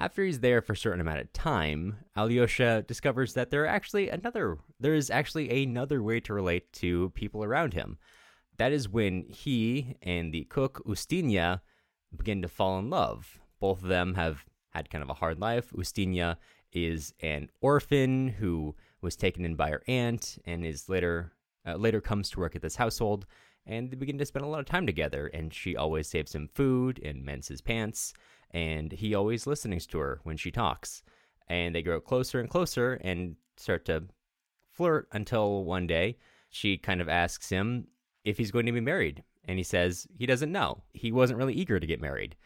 After 0.00 0.24
he's 0.24 0.40
there 0.40 0.62
for 0.62 0.72
a 0.72 0.76
certain 0.78 1.02
amount 1.02 1.20
of 1.20 1.30
time, 1.34 1.98
Alyosha 2.16 2.86
discovers 2.88 3.34
that 3.34 3.50
there 3.50 3.66
actually 3.66 4.08
another 4.08 4.56
there 4.80 4.94
is 4.94 5.10
actually 5.10 5.62
another 5.62 6.02
way 6.02 6.20
to 6.20 6.32
relate 6.32 6.72
to 6.72 7.10
people 7.10 7.44
around 7.44 7.74
him. 7.74 7.98
That 8.56 8.72
is 8.72 8.88
when 8.88 9.26
he 9.28 9.96
and 10.00 10.32
the 10.32 10.44
cook 10.44 10.82
Ustinya 10.86 11.60
begin 12.16 12.40
to 12.40 12.48
fall 12.48 12.78
in 12.78 12.88
love. 12.88 13.40
Both 13.60 13.82
of 13.82 13.90
them 13.90 14.14
have 14.14 14.46
had 14.70 14.88
kind 14.88 15.04
of 15.04 15.10
a 15.10 15.14
hard 15.14 15.38
life. 15.38 15.70
Ustinya 15.72 16.38
is 16.72 17.12
an 17.20 17.50
orphan 17.60 18.28
who 18.28 18.74
was 19.02 19.16
taken 19.16 19.44
in 19.44 19.54
by 19.54 19.68
her 19.68 19.82
aunt 19.86 20.38
and 20.46 20.64
is 20.64 20.88
later 20.88 21.34
uh, 21.66 21.74
later 21.74 22.00
comes 22.00 22.30
to 22.30 22.40
work 22.40 22.56
at 22.56 22.62
this 22.62 22.76
household 22.76 23.26
and 23.66 23.90
they 23.90 23.96
begin 23.96 24.16
to 24.16 24.24
spend 24.24 24.46
a 24.46 24.48
lot 24.48 24.60
of 24.60 24.66
time 24.66 24.86
together 24.86 25.26
and 25.26 25.52
she 25.52 25.76
always 25.76 26.06
saves 26.06 26.34
him 26.34 26.48
food 26.48 26.98
and 27.04 27.22
mends 27.22 27.48
his 27.48 27.60
pants 27.60 28.14
and 28.52 28.92
he 28.92 29.14
always 29.14 29.46
listens 29.46 29.86
to 29.86 29.98
her 29.98 30.20
when 30.24 30.36
she 30.36 30.50
talks 30.50 31.02
and 31.48 31.74
they 31.74 31.82
grow 31.82 32.00
closer 32.00 32.40
and 32.40 32.50
closer 32.50 32.94
and 33.02 33.36
start 33.56 33.84
to 33.84 34.04
flirt 34.70 35.08
until 35.12 35.64
one 35.64 35.86
day 35.86 36.16
she 36.48 36.76
kind 36.76 37.00
of 37.00 37.08
asks 37.08 37.48
him 37.48 37.86
if 38.24 38.38
he's 38.38 38.50
going 38.50 38.66
to 38.66 38.72
be 38.72 38.80
married 38.80 39.22
and 39.46 39.58
he 39.58 39.64
says 39.64 40.06
he 40.16 40.26
doesn't 40.26 40.52
know 40.52 40.82
he 40.92 41.12
wasn't 41.12 41.38
really 41.38 41.54
eager 41.54 41.80
to 41.80 41.86
get 41.86 42.00
married 42.00 42.36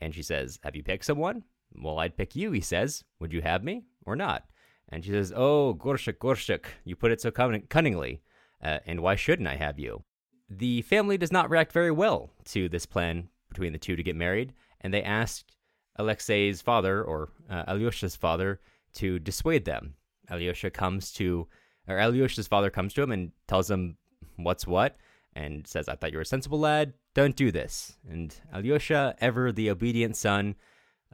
and 0.00 0.14
she 0.14 0.22
says 0.22 0.58
have 0.62 0.76
you 0.76 0.82
picked 0.82 1.04
someone 1.04 1.42
well, 1.80 1.98
I'd 1.98 2.16
pick 2.16 2.36
you, 2.36 2.52
he 2.52 2.60
says. 2.60 3.04
Would 3.20 3.32
you 3.32 3.42
have 3.42 3.64
me 3.64 3.84
or 4.04 4.16
not? 4.16 4.44
And 4.88 5.04
she 5.04 5.10
says, 5.10 5.32
Oh, 5.34 5.74
Gorshuk, 5.74 6.18
Gorshuk, 6.18 6.66
you 6.84 6.96
put 6.96 7.12
it 7.12 7.20
so 7.20 7.30
cunningly. 7.30 8.22
Uh, 8.62 8.78
and 8.86 9.00
why 9.00 9.16
shouldn't 9.16 9.48
I 9.48 9.56
have 9.56 9.78
you? 9.78 10.04
The 10.48 10.82
family 10.82 11.16
does 11.16 11.32
not 11.32 11.50
react 11.50 11.72
very 11.72 11.90
well 11.90 12.30
to 12.46 12.68
this 12.68 12.86
plan 12.86 13.28
between 13.48 13.72
the 13.72 13.78
two 13.78 13.96
to 13.96 14.02
get 14.02 14.16
married, 14.16 14.52
and 14.82 14.92
they 14.92 15.02
asked 15.02 15.56
Alexei's 15.98 16.62
father, 16.62 17.02
or 17.02 17.30
uh, 17.50 17.64
Alyosha's 17.68 18.16
father, 18.16 18.60
to 18.94 19.18
dissuade 19.18 19.64
them. 19.64 19.94
Alyosha 20.30 20.70
comes 20.70 21.12
to, 21.12 21.48
or 21.88 21.98
Alyosha's 21.98 22.48
father 22.48 22.70
comes 22.70 22.94
to 22.94 23.02
him 23.02 23.12
and 23.12 23.32
tells 23.46 23.70
him 23.70 23.96
what's 24.36 24.66
what, 24.66 24.96
and 25.34 25.66
says, 25.66 25.88
I 25.88 25.96
thought 25.96 26.12
you 26.12 26.18
were 26.18 26.22
a 26.22 26.26
sensible 26.26 26.60
lad, 26.60 26.94
don't 27.14 27.36
do 27.36 27.50
this. 27.50 27.96
And 28.08 28.34
Alyosha, 28.54 29.14
ever 29.20 29.52
the 29.52 29.70
obedient 29.70 30.16
son, 30.16 30.56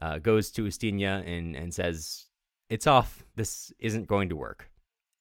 uh, 0.01 0.19
goes 0.19 0.51
to 0.51 0.63
Ustinya 0.63 1.25
and, 1.27 1.55
and 1.55 1.73
says, 1.73 2.25
It's 2.69 2.87
off, 2.87 3.23
this 3.35 3.73
isn't 3.79 4.07
going 4.07 4.29
to 4.29 4.35
work. 4.35 4.69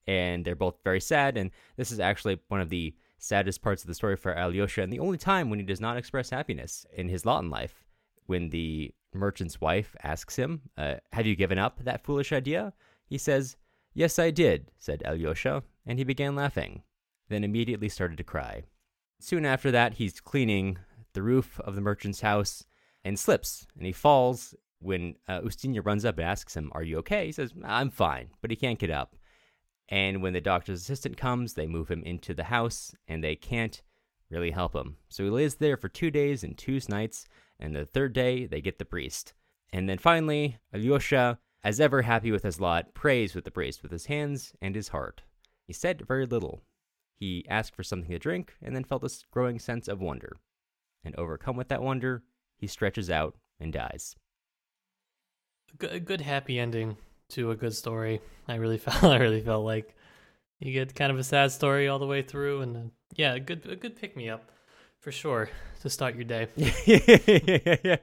And 0.06 0.44
they're 0.44 0.56
both 0.56 0.76
very 0.84 1.00
sad, 1.00 1.36
and 1.36 1.50
this 1.76 1.92
is 1.92 2.00
actually 2.00 2.38
one 2.48 2.60
of 2.60 2.70
the 2.70 2.94
saddest 3.18 3.60
parts 3.60 3.82
of 3.82 3.88
the 3.88 3.94
story 3.94 4.16
for 4.16 4.32
Alyosha, 4.32 4.82
and 4.82 4.92
the 4.92 5.00
only 5.00 5.18
time 5.18 5.50
when 5.50 5.58
he 5.58 5.64
does 5.64 5.80
not 5.80 5.96
express 5.96 6.30
happiness 6.30 6.86
in 6.94 7.08
his 7.08 7.26
lot 7.26 7.42
in 7.42 7.50
life. 7.50 7.84
When 8.28 8.50
the 8.50 8.94
merchant's 9.14 9.58
wife 9.58 9.96
asks 10.02 10.36
him, 10.36 10.60
uh, 10.76 10.96
Have 11.12 11.24
you 11.24 11.34
given 11.34 11.58
up 11.58 11.80
that 11.82 12.04
foolish 12.04 12.30
idea? 12.30 12.74
He 13.06 13.16
says, 13.16 13.56
Yes, 13.94 14.18
I 14.18 14.30
did, 14.30 14.70
said 14.78 15.02
Alyosha, 15.06 15.62
and 15.86 15.98
he 15.98 16.04
began 16.04 16.36
laughing, 16.36 16.82
then 17.30 17.42
immediately 17.42 17.88
started 17.88 18.18
to 18.18 18.24
cry. 18.24 18.64
Soon 19.18 19.46
after 19.46 19.70
that, 19.70 19.94
he's 19.94 20.20
cleaning 20.20 20.76
the 21.14 21.22
roof 21.22 21.58
of 21.60 21.74
the 21.74 21.80
merchant's 21.80 22.20
house 22.20 22.64
and 23.02 23.18
slips, 23.18 23.66
and 23.76 23.86
he 23.86 23.92
falls. 23.92 24.54
When 24.80 25.16
uh, 25.26 25.40
Ustinya 25.40 25.84
runs 25.84 26.04
up 26.04 26.18
and 26.18 26.28
asks 26.28 26.54
him, 26.54 26.70
Are 26.72 26.84
you 26.84 26.98
okay? 26.98 27.26
He 27.26 27.32
says, 27.32 27.52
I'm 27.64 27.90
fine, 27.90 28.28
but 28.42 28.50
he 28.50 28.56
can't 28.56 28.78
get 28.78 28.90
up. 28.90 29.16
And 29.88 30.22
when 30.22 30.34
the 30.34 30.40
doctor's 30.42 30.82
assistant 30.82 31.16
comes, 31.16 31.54
they 31.54 31.66
move 31.66 31.88
him 31.88 32.02
into 32.04 32.34
the 32.34 32.44
house, 32.44 32.94
and 33.08 33.24
they 33.24 33.34
can't 33.36 33.80
really 34.30 34.50
help 34.50 34.76
him. 34.76 34.98
So 35.08 35.24
he 35.24 35.30
lays 35.30 35.56
there 35.56 35.78
for 35.78 35.88
two 35.88 36.10
days 36.10 36.44
and 36.44 36.56
two 36.56 36.78
nights, 36.88 37.26
and 37.60 37.74
the 37.74 37.84
third 37.84 38.12
day, 38.12 38.46
they 38.46 38.60
get 38.60 38.78
the 38.78 38.84
priest. 38.84 39.32
And 39.72 39.88
then 39.88 39.98
finally, 39.98 40.58
Alyosha, 40.72 41.38
as 41.64 41.80
ever 41.80 42.02
happy 42.02 42.30
with 42.30 42.42
his 42.42 42.60
lot, 42.60 42.94
prays 42.94 43.34
with 43.34 43.44
the 43.44 43.50
priest 43.50 43.82
with 43.82 43.92
his 43.92 44.06
hands 44.06 44.54
and 44.62 44.74
his 44.74 44.88
heart. 44.88 45.22
He 45.66 45.72
said 45.72 46.06
very 46.06 46.26
little. 46.26 46.62
He 47.14 47.44
asked 47.48 47.74
for 47.74 47.82
something 47.82 48.10
to 48.10 48.18
drink 48.18 48.54
and 48.62 48.74
then 48.74 48.84
felt 48.84 49.04
a 49.04 49.10
growing 49.30 49.58
sense 49.58 49.88
of 49.88 50.00
wonder. 50.00 50.36
And 51.04 51.14
overcome 51.16 51.56
with 51.56 51.68
that 51.68 51.82
wonder, 51.82 52.22
he 52.56 52.66
stretches 52.66 53.10
out 53.10 53.36
and 53.60 53.72
dies. 53.72 54.16
A 55.80 56.00
good 56.00 56.20
happy 56.20 56.58
ending 56.58 56.96
to 57.30 57.50
a 57.50 57.56
good 57.56 57.74
story. 57.74 58.20
I 58.46 58.54
really 58.54 58.78
felt 58.78 59.04
I 59.04 59.18
really 59.18 59.42
felt 59.42 59.64
like 59.64 59.94
you 60.60 60.72
get 60.72 60.94
kind 60.94 61.12
of 61.12 61.18
a 61.18 61.24
sad 61.24 61.52
story 61.52 61.88
all 61.88 61.98
the 61.98 62.06
way 62.06 62.22
through, 62.22 62.62
and 62.62 62.76
uh, 62.76 62.80
yeah, 63.14 63.34
a 63.34 63.40
good 63.40 63.66
a 63.66 63.76
good 63.76 63.96
pick 63.96 64.16
me 64.16 64.28
up 64.28 64.50
for 65.00 65.12
sure 65.12 65.48
to 65.80 65.90
start 65.90 66.14
your 66.14 66.24
day. 66.24 66.48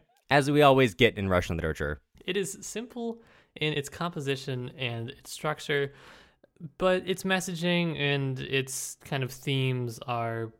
As 0.30 0.50
we 0.50 0.62
always 0.62 0.94
get 0.94 1.18
in 1.18 1.30
Russian 1.30 1.58
literature, 1.58 2.02
it 2.26 2.36
is 2.38 2.58
simple 2.62 3.22
in 3.56 3.74
its 3.74 3.90
composition 3.90 4.72
and 4.78 5.10
its 5.10 5.32
structure, 5.32 5.94
but 6.78 7.08
its 7.08 7.24
messaging 7.24 8.00
and 8.00 8.40
its 8.40 8.98
kind 9.06 9.24
of 9.24 9.32
themes 9.32 10.00
are. 10.08 10.52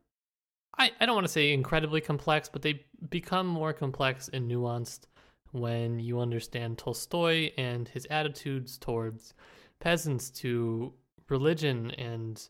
I, 0.78 0.92
I 1.00 1.06
don't 1.06 1.16
want 1.16 1.26
to 1.26 1.32
say 1.32 1.54
incredibly 1.54 2.02
complex, 2.02 2.50
but 2.50 2.62
they 2.62 2.86
become 3.10 3.48
more 3.48 3.72
complex 3.74 4.30
and 4.32 4.52
nuanced 4.52 5.08
when 5.52 6.00
you 6.00 6.20
understand 6.20 6.78
Tolstoy 6.78 7.52
and 7.58 7.88
his 7.88 8.06
attitudes 8.10 8.78
towards 8.78 9.34
peasants, 9.80 10.30
to 10.32 10.94
religion, 11.30 11.92
and 11.92 12.46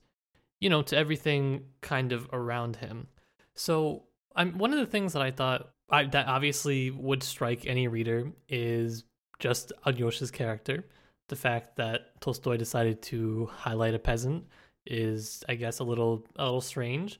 you 0.59 0.69
know, 0.69 0.81
to 0.81 0.97
everything 0.97 1.65
kind 1.81 2.11
of 2.11 2.27
around 2.33 2.77
him. 2.77 3.07
So, 3.55 4.03
I'm 4.35 4.57
one 4.57 4.73
of 4.73 4.79
the 4.79 4.85
things 4.85 5.13
that 5.13 5.21
I 5.21 5.31
thought 5.31 5.69
I, 5.89 6.05
that 6.05 6.27
obviously 6.27 6.91
would 6.91 7.23
strike 7.23 7.65
any 7.65 7.87
reader 7.87 8.31
is 8.49 9.03
just 9.39 9.71
Alyosha's 9.85 10.31
character. 10.31 10.85
The 11.29 11.35
fact 11.35 11.77
that 11.77 12.19
Tolstoy 12.21 12.57
decided 12.57 13.01
to 13.03 13.49
highlight 13.51 13.95
a 13.95 13.99
peasant 13.99 14.45
is, 14.85 15.43
I 15.49 15.55
guess, 15.55 15.79
a 15.79 15.83
little 15.83 16.25
a 16.35 16.45
little 16.45 16.61
strange. 16.61 17.19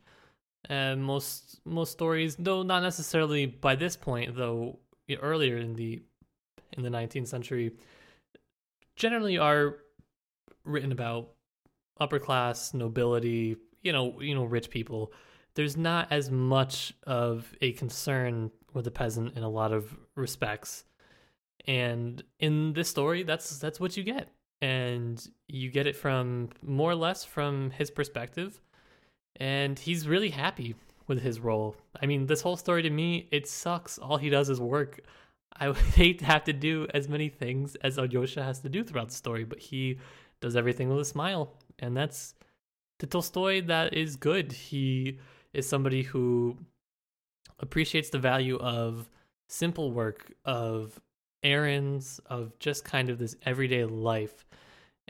And 0.68 1.04
most 1.04 1.60
most 1.66 1.92
stories, 1.92 2.36
though 2.38 2.64
not 2.64 2.82
necessarily 2.82 3.46
by 3.46 3.76
this 3.76 3.96
point, 3.96 4.36
though 4.36 4.80
earlier 5.22 5.58
in 5.58 5.76
the 5.76 6.02
in 6.74 6.84
the 6.84 6.90
19th 6.90 7.28
century 7.28 7.72
generally 8.96 9.38
are 9.38 9.78
written 10.64 10.92
about 10.92 11.32
upper 12.00 12.20
class 12.20 12.74
nobility 12.74 13.56
you 13.82 13.94
know 13.94 14.20
you 14.20 14.34
know 14.34 14.44
rich 14.44 14.70
people 14.70 15.14
there's 15.56 15.78
not 15.78 16.12
as 16.12 16.30
much 16.30 16.94
of 17.04 17.54
a 17.62 17.72
concern 17.74 18.52
with 18.74 18.86
the 18.86 18.92
peasant 18.92 19.36
in 19.36 19.44
a 19.44 19.50
lot 19.50 19.72
of 19.72 19.96
respects 20.16 20.84
and 21.68 22.24
in 22.40 22.74
this 22.74 22.90
story 22.90 23.24
that's 23.24 23.58
that's 23.58 23.80
what 23.80 23.98
you 23.98 24.04
get 24.04 24.30
and 24.62 25.30
you 25.48 25.70
get 25.70 25.88
it 25.88 25.96
from 25.96 26.50
more 26.62 26.92
or 26.92 26.96
less 26.96 27.24
from 27.24 27.72
his 27.72 27.90
perspective 27.90 28.62
and 29.38 29.78
he's 29.78 30.08
really 30.08 30.30
happy 30.30 30.76
with 31.08 31.22
his 31.22 31.40
role. 31.40 31.76
I 32.02 32.06
mean, 32.06 32.26
this 32.26 32.42
whole 32.42 32.58
story 32.58 32.82
to 32.84 32.90
me, 32.90 33.28
it 33.32 33.48
sucks. 33.48 33.98
All 33.98 34.18
he 34.18 34.30
does 34.30 34.50
is 34.50 34.60
work. 34.60 35.02
I 35.56 35.68
would 35.68 35.78
hate 35.96 36.20
to 36.20 36.26
have 36.26 36.44
to 36.46 36.54
do 36.54 36.88
as 36.94 37.08
many 37.08 37.30
things 37.30 37.76
as 37.76 37.98
Alyosha 37.98 38.44
has 38.44 38.60
to 38.60 38.70
do 38.70 38.84
throughout 38.84 39.10
the 39.10 39.16
story, 39.16 39.44
but 39.44 39.60
he 39.60 40.00
does 40.42 40.56
everything 40.56 40.90
with 40.90 41.00
a 41.00 41.06
smile. 41.06 41.54
And 41.80 41.96
that's 41.96 42.34
to 43.00 43.08
Tolstoy, 43.08 43.62
that 43.66 43.94
is 43.94 44.16
good. 44.16 44.52
He 44.52 45.20
is 45.56 45.68
somebody 45.68 46.04
who 46.04 46.58
appreciates 47.60 48.10
the 48.10 48.20
value 48.20 48.58
of 48.58 49.10
simple 49.48 49.92
work, 49.92 50.32
of 50.44 51.00
errands, 51.44 52.20
of 52.26 52.58
just 52.60 52.84
kind 52.84 53.10
of 53.10 53.18
this 53.20 53.36
everyday 53.46 53.86
life. 53.86 54.46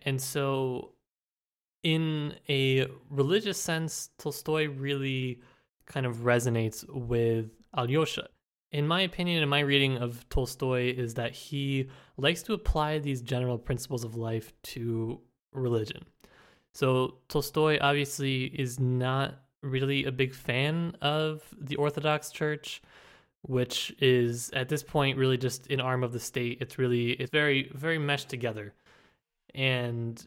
And 0.06 0.22
so, 0.22 0.94
in 1.84 2.36
a 2.50 2.88
religious 3.10 3.60
sense, 3.60 4.10
Tolstoy 4.18 4.68
really 4.68 5.42
kind 5.86 6.06
of 6.06 6.18
resonates 6.18 6.84
with 6.90 7.52
Alyosha. 7.78 8.28
In 8.72 8.88
my 8.88 9.02
opinion, 9.02 9.42
in 9.42 9.48
my 9.50 9.62
reading 9.62 9.98
of 9.98 10.28
Tolstoy, 10.30 10.94
is 10.94 11.14
that 11.14 11.32
he 11.32 11.90
likes 12.18 12.44
to 12.44 12.54
apply 12.54 13.00
these 13.00 13.22
general 13.22 13.58
principles 13.58 14.04
of 14.04 14.16
life 14.16 14.52
to 14.64 15.22
religion. 15.54 16.04
So 16.74 17.20
Tolstoy 17.30 17.78
obviously 17.80 18.46
is 18.46 18.80
not 18.80 19.45
really 19.66 20.06
a 20.06 20.12
big 20.12 20.34
fan 20.34 20.96
of 21.02 21.44
the 21.60 21.76
Orthodox 21.76 22.32
Church, 22.32 22.82
which 23.42 23.94
is 24.00 24.50
at 24.52 24.70
this 24.70 24.84
point 24.84 25.18
really 25.18 25.38
just 25.38 25.70
an 25.70 25.82
arm 25.82 26.04
of 26.04 26.14
the 26.14 26.20
state. 26.20 26.60
It's 26.62 26.78
really 26.78 27.12
it's 27.12 27.32
very 27.32 27.72
very 27.74 27.98
meshed 27.98 28.30
together. 28.30 28.74
And 29.54 30.26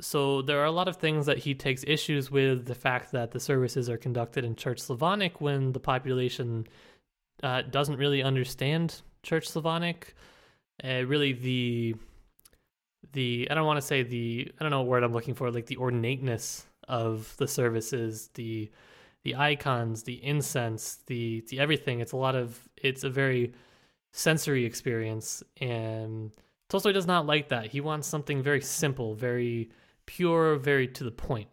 so 0.00 0.42
there 0.42 0.60
are 0.60 0.66
a 0.66 0.70
lot 0.70 0.88
of 0.88 0.96
things 0.96 1.26
that 1.26 1.38
he 1.38 1.54
takes 1.54 1.84
issues 1.86 2.30
with 2.30 2.66
the 2.66 2.74
fact 2.74 3.12
that 3.12 3.32
the 3.32 3.40
services 3.40 3.90
are 3.90 3.96
conducted 3.96 4.44
in 4.44 4.54
Church 4.54 4.80
Slavonic 4.80 5.40
when 5.40 5.72
the 5.72 5.80
population 5.80 6.66
uh, 7.42 7.62
doesn't 7.62 7.96
really 7.96 8.22
understand 8.22 9.02
Church 9.22 9.48
Slavonic. 9.48 10.14
Uh, 10.84 11.04
really, 11.04 11.32
the 11.32 11.96
the 13.12 13.48
I 13.50 13.54
don't 13.54 13.66
want 13.66 13.78
to 13.78 13.86
say 13.86 14.02
the 14.02 14.50
I 14.58 14.62
don't 14.62 14.70
know 14.70 14.80
what 14.80 14.88
word 14.88 15.04
I'm 15.04 15.12
looking 15.12 15.34
for, 15.34 15.50
like 15.50 15.66
the 15.66 15.78
ornateness 15.78 16.66
of 16.88 17.36
the 17.36 17.48
services, 17.48 18.30
the 18.34 18.70
the 19.24 19.34
icons, 19.34 20.04
the 20.04 20.24
incense, 20.24 20.98
the 21.06 21.44
the 21.48 21.58
everything. 21.58 22.00
It's 22.00 22.12
a 22.12 22.16
lot 22.16 22.34
of 22.34 22.68
it's 22.76 23.04
a 23.04 23.10
very 23.10 23.52
sensory 24.12 24.64
experience, 24.64 25.42
and 25.60 26.32
Tolstoy 26.68 26.92
does 26.92 27.06
not 27.06 27.26
like 27.26 27.48
that. 27.48 27.66
He 27.66 27.80
wants 27.80 28.08
something 28.08 28.42
very 28.42 28.60
simple, 28.60 29.14
very 29.14 29.70
pure, 30.06 30.56
very 30.56 30.88
to 30.88 31.04
the 31.04 31.10
point. 31.10 31.48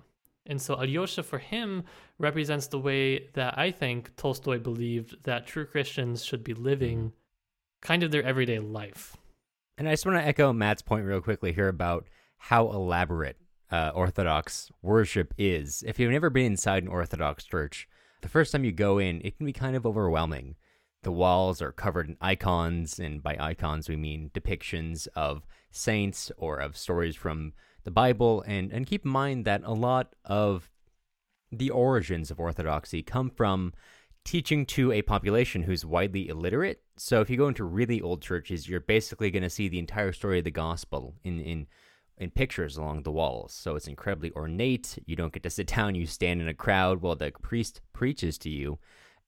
And 0.48 0.62
so 0.62 0.76
Alyosha, 0.76 1.24
for 1.24 1.40
him, 1.40 1.84
represents 2.20 2.68
the 2.68 2.80
way 2.80 3.28
that 3.34 3.58
I 3.58 3.72
think 3.72 4.16
Tolstoy 4.16 4.60
believed 4.60 5.24
that 5.24 5.48
true 5.48 5.66
Christians 5.66 6.24
should 6.24 6.44
be 6.44 6.54
living 6.54 6.98
mm-hmm. 6.98 7.08
kind 7.82 8.04
of 8.04 8.12
their 8.12 8.24
everyday 8.24 8.60
life. 8.60 9.18
And 9.78 9.90
I 9.90 9.94
just 9.94 10.06
want 10.06 10.18
to 10.18 10.26
echo 10.26 10.54
Matt's 10.54 10.82
point 10.82 11.06
real 11.06 11.22
quickly 11.22 11.52
here 11.52 11.68
about 11.68 12.08
how 12.38 12.70
elaborate 12.70 13.38
uh, 13.72 13.92
Orthodox 13.94 14.72
worship 14.82 15.34
is. 15.38 15.84
If 15.88 16.00
you've 16.00 16.12
never 16.12 16.30
been 16.30 16.46
inside 16.46 16.84
an 16.84 16.90
Orthodox 16.90 17.44
church, 17.44 17.88
the 18.22 18.30
first 18.30 18.52
time 18.52 18.64
you 18.64 18.72
go 18.72 18.98
in, 18.98 19.22
it 19.24 19.38
can 19.38 19.46
be 19.46 19.54
kind 19.54 19.76
of 19.76 19.86
overwhelming. 19.86 20.56
The 21.04 21.12
walls 21.12 21.62
are 21.62 21.72
covered 21.72 22.10
in 22.10 22.18
icons, 22.22 23.00
and 23.00 23.22
by 23.22 23.38
icons, 23.40 23.88
we 23.88 23.96
mean 23.96 24.32
depictions 24.34 25.08
of 25.16 25.46
saints 25.70 26.32
or 26.38 26.58
of 26.58 26.78
stories 26.78 27.16
from 27.16 27.54
the 27.84 27.92
Bible, 27.92 28.44
and, 28.48 28.72
and 28.72 28.88
keep 28.88 29.06
in 29.06 29.12
mind 29.12 29.46
that 29.46 29.62
a 29.64 29.74
lot 29.74 30.16
of 30.26 30.72
the 31.52 31.70
origins 31.70 32.32
of 32.32 32.40
Orthodoxy 32.40 33.04
come 33.04 33.30
from 33.30 33.74
teaching 34.24 34.66
to 34.66 34.92
a 34.92 35.04
population 35.04 35.62
who's 35.62 35.86
widely 35.86 36.28
illiterate. 36.28 36.82
So 36.98 37.22
if 37.22 37.30
you 37.30 37.38
go 37.38 37.48
into 37.48 37.64
really 37.64 38.02
old 38.02 38.24
churches, 38.24 38.68
you're 38.68 38.80
basically 38.80 39.30
going 39.30 39.44
to 39.44 39.50
see 39.50 39.68
the 39.68 39.80
entire 39.80 40.12
story 40.12 40.40
of 40.40 40.46
the 40.46 40.52
gospel 40.52 41.14
in, 41.24 41.40
in 41.40 41.68
in 42.18 42.30
pictures 42.30 42.78
along 42.78 43.04
the 43.04 43.12
walls. 43.12 43.54
So 43.54 43.76
it's 43.76 43.88
incredibly 43.88 44.32
ornate. 44.32 44.98
You 45.06 45.16
don't 45.16 45.34
get 45.34 45.44
to 45.44 45.50
sit 45.50 45.68
down, 45.76 45.96
you 45.96 46.06
stand 46.06 46.42
in 46.42 46.48
a 46.48 46.54
crowd 46.54 47.02
while 47.02 47.16
the 47.16 47.32
priest 47.42 47.82
preaches 47.94 48.38
to 48.40 48.50
you. 48.50 48.80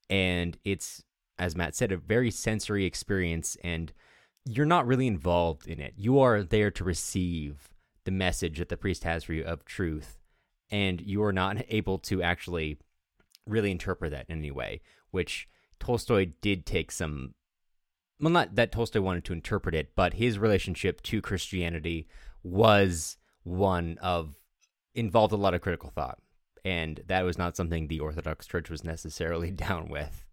And 0.09 0.57
it's 0.63 1.03
as 1.39 1.55
Matt 1.55 1.75
said, 1.75 1.91
a 1.91 1.97
very 1.97 2.31
sensory 2.31 2.85
experience, 2.85 3.57
and 3.63 3.93
you're 4.45 4.65
not 4.65 4.87
really 4.87 5.07
involved 5.07 5.67
in 5.67 5.79
it. 5.79 5.93
You 5.95 6.19
are 6.19 6.43
there 6.43 6.71
to 6.71 6.83
receive 6.83 7.69
the 8.05 8.11
message 8.11 8.59
that 8.59 8.69
the 8.69 8.77
priest 8.77 9.03
has 9.03 9.23
for 9.23 9.33
you 9.33 9.43
of 9.43 9.65
truth, 9.65 10.17
and 10.71 10.99
you 11.01 11.23
are 11.23 11.33
not 11.33 11.57
able 11.69 11.99
to 11.99 12.21
actually 12.23 12.79
really 13.45 13.71
interpret 13.71 14.11
that 14.11 14.25
in 14.29 14.39
any 14.39 14.51
way, 14.51 14.81
which 15.11 15.47
Tolstoy 15.79 16.31
did 16.41 16.65
take 16.65 16.91
some. 16.91 17.33
Well, 18.19 18.31
not 18.31 18.55
that 18.55 18.71
Tolstoy 18.71 19.01
wanted 19.01 19.25
to 19.25 19.33
interpret 19.33 19.75
it, 19.75 19.91
but 19.95 20.15
his 20.15 20.39
relationship 20.39 21.01
to 21.03 21.21
Christianity 21.21 22.07
was 22.43 23.17
one 23.43 23.97
of 24.01 24.33
involved 24.95 25.33
a 25.33 25.37
lot 25.37 25.53
of 25.53 25.61
critical 25.61 25.89
thought, 25.89 26.19
and 26.65 27.01
that 27.07 27.23
was 27.23 27.37
not 27.37 27.55
something 27.55 27.87
the 27.87 27.99
Orthodox 27.99 28.47
Church 28.47 28.69
was 28.69 28.83
necessarily 28.83 29.51
down 29.67 29.89
with. 29.89 30.25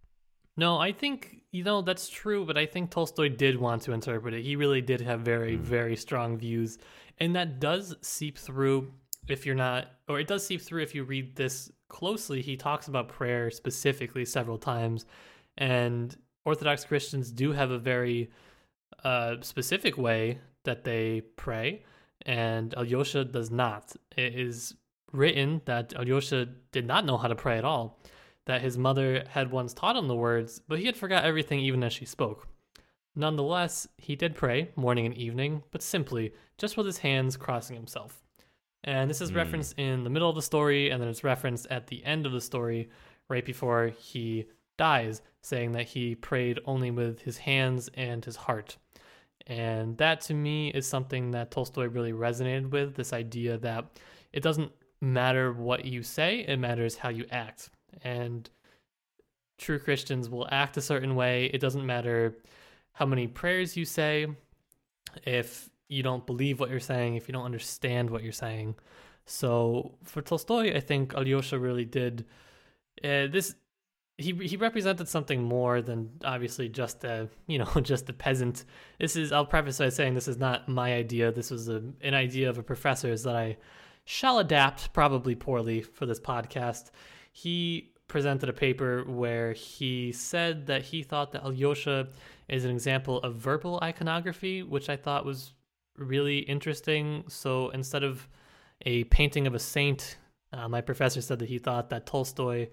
No, 0.56 0.78
I 0.78 0.92
think 0.92 1.42
you 1.50 1.64
know 1.64 1.82
that's 1.82 2.08
true, 2.08 2.46
but 2.46 2.56
I 2.56 2.66
think 2.66 2.90
Tolstoy 2.90 3.28
did 3.28 3.58
want 3.58 3.82
to 3.82 3.92
interpret 3.92 4.34
it. 4.34 4.42
He 4.42 4.56
really 4.56 4.80
did 4.80 5.00
have 5.00 5.20
very, 5.20 5.56
mm. 5.56 5.60
very 5.60 5.96
strong 5.96 6.38
views, 6.38 6.78
and 7.18 7.34
that 7.34 7.60
does 7.60 7.94
seep 8.02 8.38
through 8.38 8.92
if 9.28 9.46
you're 9.46 9.54
not, 9.54 9.86
or 10.08 10.20
it 10.20 10.28
does 10.28 10.46
seep 10.46 10.60
through 10.60 10.82
if 10.82 10.94
you 10.94 11.04
read 11.04 11.34
this 11.34 11.70
closely. 11.88 12.40
He 12.40 12.56
talks 12.56 12.88
about 12.88 13.08
prayer 13.08 13.50
specifically 13.50 14.24
several 14.24 14.58
times, 14.58 15.06
and 15.58 16.16
Orthodox 16.44 16.84
Christians 16.84 17.32
do 17.32 17.52
have 17.52 17.70
a 17.70 17.78
very 17.78 18.30
uh, 19.02 19.36
specific 19.40 19.98
way 19.98 20.38
that 20.64 20.84
they 20.84 21.22
pray, 21.36 21.84
and 22.26 22.74
Alyosha 22.74 23.24
does 23.24 23.50
not. 23.50 23.94
It 24.16 24.34
is 24.34 24.74
written 25.12 25.60
that 25.64 25.94
Alyosha 25.94 26.48
did 26.72 26.86
not 26.86 27.04
know 27.04 27.16
how 27.16 27.28
to 27.28 27.34
pray 27.34 27.58
at 27.58 27.64
all 27.64 27.98
that 28.46 28.62
his 28.62 28.76
mother 28.76 29.24
had 29.28 29.50
once 29.50 29.72
taught 29.72 29.96
him 29.96 30.08
the 30.08 30.14
words, 30.14 30.60
but 30.68 30.78
he 30.78 30.86
had 30.86 30.96
forgot 30.96 31.24
everything 31.24 31.60
even 31.60 31.82
as 31.82 31.92
she 31.92 32.04
spoke. 32.04 32.46
Nonetheless, 33.16 33.86
he 33.96 34.16
did 34.16 34.34
pray 34.34 34.70
morning 34.76 35.06
and 35.06 35.16
evening, 35.16 35.62
but 35.70 35.82
simply, 35.82 36.32
just 36.58 36.76
with 36.76 36.86
his 36.86 36.98
hands 36.98 37.36
crossing 37.36 37.76
himself. 37.76 38.22
And 38.82 39.08
this 39.08 39.20
is 39.20 39.30
mm. 39.30 39.36
referenced 39.36 39.78
in 39.78 40.04
the 40.04 40.10
middle 40.10 40.28
of 40.28 40.34
the 40.34 40.42
story, 40.42 40.90
and 40.90 41.00
then 41.00 41.08
it's 41.08 41.24
referenced 41.24 41.66
at 41.70 41.86
the 41.86 42.04
end 42.04 42.26
of 42.26 42.32
the 42.32 42.40
story, 42.40 42.90
right 43.30 43.44
before 43.44 43.92
he 43.96 44.46
dies, 44.76 45.22
saying 45.42 45.72
that 45.72 45.86
he 45.86 46.14
prayed 46.14 46.58
only 46.66 46.90
with 46.90 47.20
his 47.20 47.38
hands 47.38 47.88
and 47.94 48.24
his 48.24 48.36
heart. 48.36 48.76
And 49.46 49.96
that 49.98 50.20
to 50.22 50.34
me 50.34 50.68
is 50.68 50.86
something 50.86 51.32
that 51.32 51.50
Tolstoy 51.50 51.86
really 51.86 52.12
resonated 52.12 52.70
with 52.70 52.94
this 52.94 53.12
idea 53.12 53.58
that 53.58 53.84
it 54.32 54.42
doesn't 54.42 54.72
matter 55.00 55.52
what 55.52 55.84
you 55.84 56.02
say, 56.02 56.40
it 56.40 56.58
matters 56.58 56.96
how 56.96 57.10
you 57.10 57.26
act 57.30 57.70
and 58.02 58.48
true 59.58 59.78
Christians 59.78 60.28
will 60.28 60.48
act 60.50 60.76
a 60.76 60.80
certain 60.80 61.14
way. 61.14 61.46
It 61.46 61.60
doesn't 61.60 61.84
matter 61.84 62.36
how 62.92 63.06
many 63.06 63.26
prayers 63.26 63.76
you 63.76 63.84
say, 63.84 64.26
if 65.24 65.68
you 65.88 66.02
don't 66.02 66.26
believe 66.26 66.60
what 66.60 66.70
you're 66.70 66.80
saying, 66.80 67.16
if 67.16 67.28
you 67.28 67.32
don't 67.32 67.44
understand 67.44 68.10
what 68.10 68.22
you're 68.22 68.32
saying. 68.32 68.74
So 69.26 69.94
for 70.02 70.22
Tolstoy, 70.22 70.76
I 70.76 70.80
think 70.80 71.14
Alyosha 71.14 71.58
really 71.58 71.84
did 71.84 72.24
uh, 73.02 73.26
this. 73.28 73.54
He 74.16 74.32
he 74.32 74.56
represented 74.56 75.08
something 75.08 75.42
more 75.42 75.82
than 75.82 76.10
obviously 76.24 76.68
just 76.68 77.02
a 77.04 77.28
you 77.46 77.58
know 77.58 77.70
just 77.82 78.08
a 78.08 78.12
peasant. 78.12 78.64
This 78.98 79.16
is 79.16 79.32
I'll 79.32 79.46
preface 79.46 79.78
by 79.78 79.88
saying 79.88 80.14
this 80.14 80.28
is 80.28 80.38
not 80.38 80.68
my 80.68 80.94
idea. 80.94 81.32
This 81.32 81.50
was 81.50 81.68
a, 81.68 81.82
an 82.00 82.14
idea 82.14 82.48
of 82.48 82.58
a 82.58 82.62
professor's 82.62 83.24
that 83.24 83.36
I 83.36 83.56
shall 84.04 84.38
adapt 84.38 84.92
probably 84.92 85.34
poorly 85.34 85.80
for 85.80 86.06
this 86.06 86.20
podcast 86.20 86.90
he 87.34 87.92
presented 88.06 88.48
a 88.48 88.52
paper 88.52 89.02
where 89.08 89.52
he 89.52 90.12
said 90.12 90.66
that 90.66 90.82
he 90.82 91.02
thought 91.02 91.32
that 91.32 91.42
Alyosha 91.42 92.08
is 92.48 92.64
an 92.64 92.70
example 92.70 93.18
of 93.18 93.34
verbal 93.34 93.80
iconography, 93.82 94.62
which 94.62 94.88
I 94.88 94.96
thought 94.96 95.26
was 95.26 95.52
really 95.98 96.38
interesting. 96.38 97.24
So 97.28 97.70
instead 97.70 98.04
of 98.04 98.28
a 98.82 99.02
painting 99.04 99.48
of 99.48 99.54
a 99.54 99.58
saint, 99.58 100.16
uh, 100.52 100.68
my 100.68 100.80
professor 100.80 101.20
said 101.20 101.40
that 101.40 101.48
he 101.48 101.58
thought 101.58 101.90
that 101.90 102.06
Tolstoy 102.06 102.68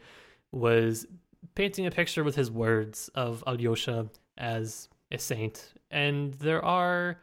was 0.51 1.07
painting 1.55 1.85
a 1.85 1.91
picture 1.91 2.23
with 2.23 2.35
his 2.35 2.51
words 2.51 3.09
of 3.15 3.43
Alyosha 3.47 4.07
as 4.37 4.89
a 5.11 5.17
saint. 5.17 5.73
And 5.89 6.33
there 6.35 6.63
are 6.63 7.19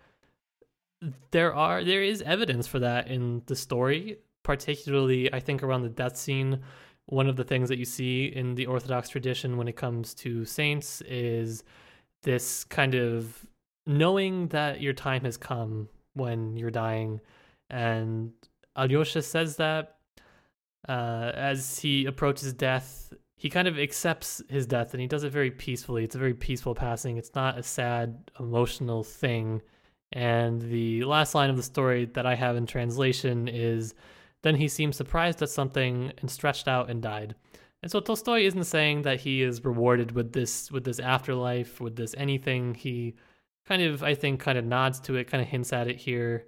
there 1.31 1.55
are 1.55 1.85
there 1.85 2.03
is 2.03 2.23
evidence 2.23 2.67
for 2.67 2.81
that 2.81 3.09
in 3.09 3.43
the 3.47 3.57
story, 3.57 4.19
particularly 4.43 5.33
I 5.33 5.41
think 5.41 5.63
around 5.63 5.83
the 5.83 5.89
death 5.89 6.17
scene 6.17 6.61
one 7.09 7.27
of 7.27 7.37
the 7.37 7.45
things 7.45 7.71
that 7.71 7.79
you 7.79 7.87
see 7.87 8.27
in 8.27 8.55
the 8.55 8.67
Orthodox 8.67 9.09
tradition 9.09 9.57
when 9.57 9.67
it 9.67 9.77
comes 9.77 10.13
to 10.13 10.45
saints 10.45 11.01
is 11.03 11.65
this 12.23 12.65
kind 12.65 12.95
of 12.95 13.47
knowing 13.87 14.49
that 14.49 14.83
your 14.83 14.93
time 14.93 15.25
has 15.25 15.39
come 15.39 15.89
when 16.13 16.57
you're 16.57 16.71
dying. 16.71 17.21
And 17.71 18.33
Alyosha 18.77 19.23
says 19.23 19.57
that 19.57 19.97
uh, 20.87 21.33
as 21.35 21.79
he 21.79 22.05
approaches 22.05 22.53
death, 22.53 23.13
he 23.39 23.49
kind 23.49 23.69
of 23.69 23.79
accepts 23.79 24.43
his 24.49 24.67
death 24.67 24.93
and 24.93 25.01
he 25.01 25.07
does 25.07 25.23
it 25.23 25.31
very 25.31 25.53
peacefully. 25.53 26.03
It's 26.03 26.17
a 26.17 26.19
very 26.19 26.35
peaceful 26.35 26.75
passing, 26.75 27.17
it's 27.17 27.35
not 27.37 27.57
a 27.57 27.63
sad, 27.63 28.31
emotional 28.39 29.05
thing. 29.05 29.63
And 30.13 30.61
the 30.61 31.05
last 31.05 31.35
line 31.35 31.49
of 31.49 31.57
the 31.57 31.63
story 31.63 32.07
that 32.15 32.27
I 32.27 32.35
have 32.35 32.57
in 32.57 32.67
translation 32.67 33.47
is 33.47 33.95
then 34.43 34.57
he 34.57 34.67
seemed 34.67 34.95
surprised 34.95 35.41
at 35.41 35.51
something 35.51 36.13
and 36.19 36.29
stretched 36.29 36.67
out 36.67 36.91
and 36.91 37.01
died. 37.01 37.37
And 37.83 37.93
so 37.93 38.01
Tolstoy 38.01 38.41
isn't 38.41 38.65
saying 38.65 39.03
that 39.03 39.21
he 39.21 39.43
is 39.43 39.65
rewarded 39.65 40.13
with 40.13 40.33
this 40.33 40.73
with 40.73 40.83
this 40.83 40.99
afterlife, 40.99 41.81
with 41.81 41.95
this 41.95 42.15
anything. 42.19 42.75
He 42.75 43.15
kind 43.67 43.83
of 43.83 44.03
I 44.03 44.15
think 44.15 44.41
kind 44.41 44.59
of 44.59 44.65
nods 44.65 44.99
to 45.01 45.15
it, 45.15 45.29
kind 45.29 45.43
of 45.43 45.49
hints 45.49 45.73
at 45.73 45.87
it 45.87 45.97
here. 45.97 46.47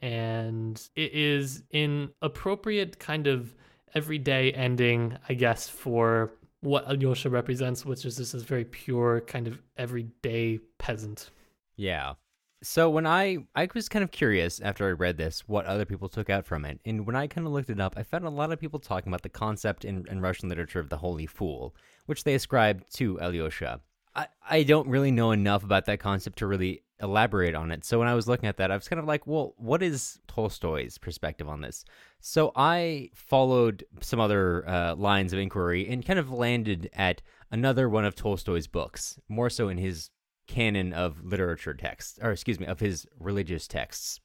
And 0.00 0.80
it 0.96 1.12
is 1.12 1.64
in 1.70 2.10
appropriate 2.22 2.98
kind 2.98 3.26
of 3.26 3.54
everyday 3.94 4.52
ending, 4.52 5.16
I 5.28 5.34
guess, 5.34 5.68
for 5.68 6.32
what 6.60 6.88
Alyosha 6.88 7.30
represents, 7.30 7.84
which 7.84 8.04
is 8.04 8.16
this 8.16 8.32
very 8.42 8.64
pure 8.64 9.20
kind 9.22 9.46
of 9.46 9.58
everyday 9.76 10.58
peasant. 10.78 11.30
Yeah. 11.76 12.14
So 12.62 12.90
when 12.90 13.06
I 13.06 13.38
I 13.54 13.68
was 13.72 13.88
kind 13.88 14.02
of 14.02 14.10
curious 14.10 14.60
after 14.60 14.88
I 14.88 14.90
read 14.90 15.16
this 15.16 15.44
what 15.46 15.64
other 15.66 15.84
people 15.84 16.08
took 16.08 16.28
out 16.28 16.44
from 16.44 16.64
it, 16.64 16.80
and 16.84 17.06
when 17.06 17.14
I 17.14 17.28
kind 17.28 17.46
of 17.46 17.52
looked 17.52 17.70
it 17.70 17.80
up, 17.80 17.94
I 17.96 18.02
found 18.02 18.24
a 18.24 18.30
lot 18.30 18.50
of 18.50 18.58
people 18.58 18.80
talking 18.80 19.10
about 19.10 19.22
the 19.22 19.28
concept 19.28 19.84
in, 19.84 20.04
in 20.10 20.20
Russian 20.20 20.48
literature 20.48 20.80
of 20.80 20.88
the 20.88 20.96
holy 20.96 21.26
fool, 21.26 21.76
which 22.06 22.24
they 22.24 22.34
ascribe 22.34 22.88
to 22.94 23.20
Alyosha. 23.20 23.80
I, 24.16 24.26
I 24.48 24.62
don't 24.64 24.88
really 24.88 25.12
know 25.12 25.30
enough 25.30 25.62
about 25.62 25.86
that 25.86 26.00
concept 26.00 26.38
to 26.38 26.48
really 26.48 26.82
elaborate 27.00 27.54
on 27.54 27.70
it. 27.70 27.84
So 27.84 27.98
when 27.98 28.08
I 28.08 28.14
was 28.14 28.26
looking 28.26 28.48
at 28.48 28.56
that, 28.56 28.70
I 28.70 28.74
was 28.74 28.88
kind 28.88 29.00
of 29.00 29.06
like, 29.06 29.26
well, 29.26 29.54
what 29.56 29.82
is 29.82 30.18
Tolstoy's 30.26 30.98
perspective 30.98 31.48
on 31.48 31.60
this? 31.60 31.84
So 32.20 32.52
I 32.56 33.10
followed 33.14 33.84
some 34.00 34.20
other 34.20 34.68
uh, 34.68 34.94
lines 34.96 35.32
of 35.32 35.38
inquiry 35.38 35.88
and 35.88 36.04
kind 36.04 36.18
of 36.18 36.30
landed 36.30 36.90
at 36.92 37.22
another 37.50 37.88
one 37.88 38.04
of 38.04 38.14
Tolstoy's 38.14 38.66
books, 38.66 39.18
more 39.28 39.50
so 39.50 39.68
in 39.68 39.78
his 39.78 40.10
canon 40.46 40.92
of 40.92 41.24
literature 41.24 41.74
texts, 41.74 42.18
or 42.20 42.32
excuse 42.32 42.58
me, 42.58 42.66
of 42.66 42.80
his 42.80 43.06
religious 43.18 43.68
texts. 43.68 44.20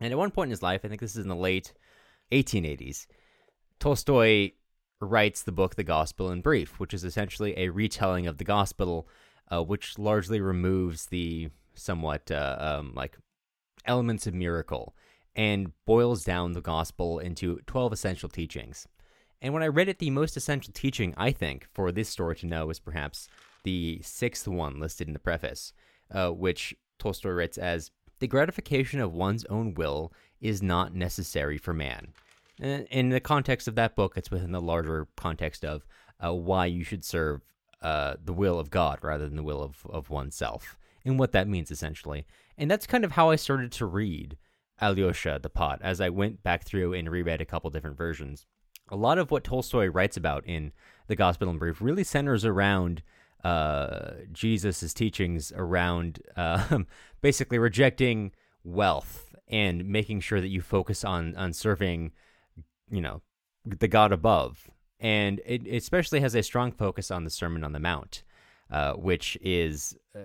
And 0.00 0.12
at 0.12 0.18
one 0.18 0.30
point 0.30 0.48
in 0.48 0.52
his 0.52 0.62
life, 0.62 0.82
I 0.84 0.88
think 0.88 1.00
this 1.00 1.16
is 1.16 1.22
in 1.22 1.28
the 1.28 1.36
late 1.36 1.72
1880s, 2.32 3.06
Tolstoy 3.80 4.52
writes 5.00 5.42
the 5.42 5.52
book 5.52 5.74
The 5.74 5.84
Gospel 5.84 6.30
in 6.30 6.42
Brief, 6.42 6.78
which 6.78 6.94
is 6.94 7.04
essentially 7.04 7.54
a 7.58 7.70
retelling 7.70 8.26
of 8.26 8.38
the 8.38 8.44
Gospel, 8.44 9.08
uh, 9.50 9.62
which 9.62 9.98
largely 9.98 10.40
removes 10.40 11.06
the 11.06 11.50
somewhat 11.80 12.30
uh, 12.30 12.56
um, 12.58 12.92
like 12.94 13.16
elements 13.86 14.26
of 14.26 14.34
miracle 14.34 14.94
and 15.34 15.72
boils 15.86 16.24
down 16.24 16.52
the 16.52 16.60
Gospel 16.60 17.18
into 17.18 17.60
12 17.66 17.92
essential 17.92 18.28
teachings. 18.28 18.86
And 19.42 19.54
when 19.54 19.62
I 19.62 19.68
read 19.68 19.88
it, 19.88 19.98
the 19.98 20.10
most 20.10 20.36
essential 20.36 20.72
teaching, 20.72 21.14
I 21.16 21.32
think, 21.32 21.66
for 21.72 21.90
this 21.90 22.08
story 22.08 22.36
to 22.36 22.46
know 22.46 22.68
is 22.70 22.78
perhaps 22.78 23.28
the 23.64 24.00
sixth 24.02 24.46
one 24.46 24.80
listed 24.80 25.06
in 25.06 25.14
the 25.14 25.18
preface, 25.18 25.72
uh, 26.10 26.30
which 26.30 26.74
Tolstoy 26.98 27.30
writes 27.30 27.58
as 27.58 27.90
the 28.18 28.26
gratification 28.26 29.00
of 29.00 29.14
one's 29.14 29.44
own 29.46 29.74
will 29.74 30.12
is 30.40 30.62
not 30.62 30.94
necessary 30.94 31.56
for 31.56 31.72
man. 31.72 32.08
In 32.58 33.08
the 33.08 33.20
context 33.20 33.66
of 33.68 33.74
that 33.76 33.96
book, 33.96 34.14
it's 34.16 34.30
within 34.30 34.52
the 34.52 34.60
larger 34.60 35.08
context 35.16 35.64
of 35.64 35.86
uh, 36.22 36.34
why 36.34 36.66
you 36.66 36.84
should 36.84 37.04
serve 37.04 37.40
uh, 37.80 38.16
the 38.22 38.34
will 38.34 38.58
of 38.58 38.70
God 38.70 38.98
rather 39.00 39.26
than 39.26 39.36
the 39.36 39.42
will 39.42 39.62
of, 39.62 39.86
of 39.88 40.10
oneself, 40.10 40.76
and 41.04 41.18
what 41.18 41.32
that 41.32 41.48
means 41.48 41.70
essentially. 41.70 42.26
And 42.58 42.70
that's 42.70 42.86
kind 42.86 43.04
of 43.04 43.12
how 43.12 43.30
I 43.30 43.36
started 43.36 43.72
to 43.72 43.86
read 43.86 44.36
Alyosha 44.80 45.38
the 45.42 45.50
Pot 45.50 45.80
as 45.82 46.00
I 46.00 46.08
went 46.08 46.42
back 46.42 46.64
through 46.64 46.94
and 46.94 47.10
reread 47.10 47.40
a 47.40 47.46
couple 47.46 47.70
different 47.70 47.96
versions. 47.96 48.46
A 48.90 48.96
lot 48.96 49.18
of 49.18 49.30
what 49.30 49.44
Tolstoy 49.44 49.86
writes 49.86 50.16
about 50.16 50.44
in 50.46 50.72
the 51.06 51.16
Gospel 51.16 51.48
in 51.48 51.58
Brief 51.58 51.80
really 51.80 52.04
centers 52.04 52.44
around 52.44 53.02
uh, 53.44 54.12
Jesus' 54.32 54.92
teachings 54.92 55.52
around 55.54 56.20
uh, 56.36 56.78
basically 57.20 57.58
rejecting 57.58 58.32
wealth 58.64 59.34
and 59.48 59.86
making 59.86 60.20
sure 60.20 60.40
that 60.40 60.48
you 60.48 60.60
focus 60.60 61.04
on 61.04 61.34
on 61.36 61.52
serving, 61.52 62.12
you 62.90 63.00
know, 63.00 63.22
the 63.64 63.88
God 63.88 64.12
above. 64.12 64.70
And 64.98 65.40
it 65.46 65.66
especially 65.66 66.20
has 66.20 66.34
a 66.34 66.42
strong 66.42 66.72
focus 66.72 67.10
on 67.10 67.24
the 67.24 67.30
Sermon 67.30 67.64
on 67.64 67.72
the 67.72 67.80
Mount. 67.80 68.22
uh, 68.70 68.92
which 68.92 69.36
is 69.42 69.96
uh, 70.14 70.20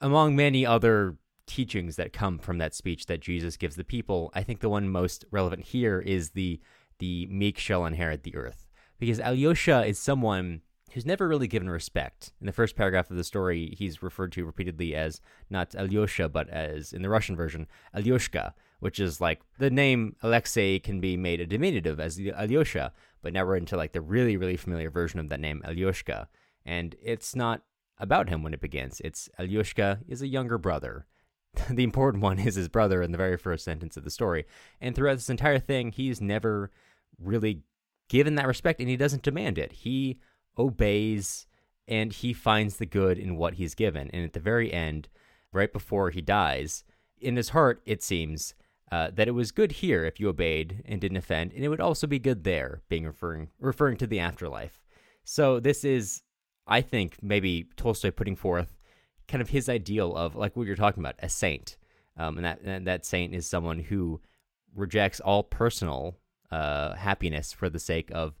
among 0.00 0.36
many 0.36 0.64
other 0.64 1.16
teachings 1.46 1.96
that 1.96 2.12
come 2.12 2.38
from 2.38 2.58
that 2.58 2.74
speech 2.74 3.06
that 3.06 3.20
Jesus 3.20 3.56
gives 3.56 3.76
the 3.76 3.84
people. 3.84 4.30
I 4.34 4.42
think 4.42 4.60
the 4.60 4.68
one 4.68 4.88
most 4.88 5.24
relevant 5.30 5.64
here 5.64 6.00
is 6.00 6.30
the 6.30 6.60
the 6.98 7.26
meek 7.26 7.58
shall 7.58 7.86
inherit 7.86 8.24
the 8.24 8.36
earth, 8.36 8.68
because 8.98 9.20
Alyosha 9.20 9.86
is 9.86 9.98
someone 9.98 10.60
who's 10.92 11.06
never 11.06 11.26
really 11.28 11.48
given 11.48 11.70
respect. 11.70 12.32
In 12.40 12.46
the 12.46 12.52
first 12.52 12.76
paragraph 12.76 13.10
of 13.10 13.16
the 13.16 13.24
story, 13.24 13.74
he's 13.78 14.02
referred 14.02 14.32
to 14.32 14.44
repeatedly 14.44 14.94
as 14.94 15.20
not 15.48 15.74
Alyosha, 15.74 16.28
but 16.28 16.48
as 16.50 16.92
in 16.92 17.02
the 17.02 17.08
Russian 17.08 17.36
version, 17.36 17.66
Alyoshka, 17.96 18.52
which 18.80 19.00
is 19.00 19.20
like 19.20 19.40
the 19.58 19.70
name 19.70 20.16
Alexei 20.22 20.78
can 20.78 21.00
be 21.00 21.16
made 21.16 21.40
a 21.40 21.46
diminutive 21.46 22.00
as 22.00 22.18
Alyosha, 22.18 22.92
but 23.22 23.32
now 23.32 23.44
we're 23.44 23.56
into 23.56 23.76
like 23.76 23.92
the 23.92 24.00
really, 24.00 24.36
really 24.36 24.56
familiar 24.56 24.90
version 24.90 25.20
of 25.20 25.28
that 25.28 25.40
name, 25.40 25.62
Alyoshka. 25.66 26.26
And 26.66 26.96
it's 27.02 27.34
not 27.34 27.62
about 28.00 28.28
him 28.28 28.42
when 28.42 28.54
it 28.54 28.60
begins. 28.60 29.00
It's 29.04 29.28
Alyoshka 29.38 30.00
is 30.08 30.22
a 30.22 30.26
younger 30.26 30.58
brother. 30.58 31.06
the 31.70 31.84
important 31.84 32.22
one 32.22 32.38
is 32.38 32.54
his 32.54 32.68
brother 32.68 33.02
in 33.02 33.12
the 33.12 33.18
very 33.18 33.36
first 33.36 33.64
sentence 33.64 33.96
of 33.96 34.04
the 34.04 34.10
story. 34.10 34.46
And 34.80 34.94
throughout 34.94 35.14
this 35.14 35.30
entire 35.30 35.58
thing, 35.58 35.92
he's 35.92 36.20
never 36.20 36.70
really 37.18 37.62
given 38.08 38.34
that 38.36 38.46
respect 38.46 38.80
and 38.80 38.88
he 38.88 38.96
doesn't 38.96 39.22
demand 39.22 39.58
it. 39.58 39.72
He 39.72 40.18
obeys 40.58 41.46
and 41.86 42.12
he 42.12 42.32
finds 42.32 42.76
the 42.76 42.86
good 42.86 43.18
in 43.18 43.36
what 43.36 43.54
he's 43.54 43.74
given. 43.74 44.10
And 44.12 44.24
at 44.24 44.32
the 44.32 44.40
very 44.40 44.72
end, 44.72 45.08
right 45.52 45.72
before 45.72 46.10
he 46.10 46.20
dies, 46.20 46.84
in 47.20 47.36
his 47.36 47.50
heart, 47.50 47.82
it 47.84 48.02
seems 48.02 48.54
uh, 48.90 49.10
that 49.12 49.28
it 49.28 49.32
was 49.32 49.52
good 49.52 49.72
here 49.72 50.04
if 50.04 50.18
you 50.18 50.28
obeyed 50.28 50.82
and 50.86 51.00
didn't 51.00 51.16
offend, 51.16 51.52
and 51.52 51.64
it 51.64 51.68
would 51.68 51.80
also 51.80 52.06
be 52.06 52.18
good 52.18 52.44
there, 52.44 52.82
being 52.88 53.04
referring 53.04 53.48
referring 53.60 53.96
to 53.98 54.06
the 54.06 54.18
afterlife. 54.18 54.82
So 55.22 55.60
this 55.60 55.84
is, 55.84 56.22
I 56.66 56.80
think, 56.80 57.16
maybe 57.22 57.66
Tolstoy 57.76 58.10
putting 58.10 58.36
forth 58.36 58.76
kind 59.28 59.42
of 59.42 59.50
his 59.50 59.68
ideal 59.68 60.16
of 60.16 60.34
like 60.34 60.56
what 60.56 60.66
you're 60.66 60.76
talking 60.76 61.02
about, 61.02 61.16
a 61.20 61.28
saint, 61.28 61.76
um, 62.16 62.36
and 62.36 62.44
that 62.44 62.60
and 62.62 62.86
that 62.86 63.06
saint 63.06 63.34
is 63.34 63.48
someone 63.48 63.78
who 63.78 64.20
rejects 64.74 65.20
all 65.20 65.42
personal 65.42 66.16
uh, 66.50 66.94
happiness 66.94 67.52
for 67.52 67.68
the 67.68 67.78
sake 67.78 68.10
of 68.12 68.38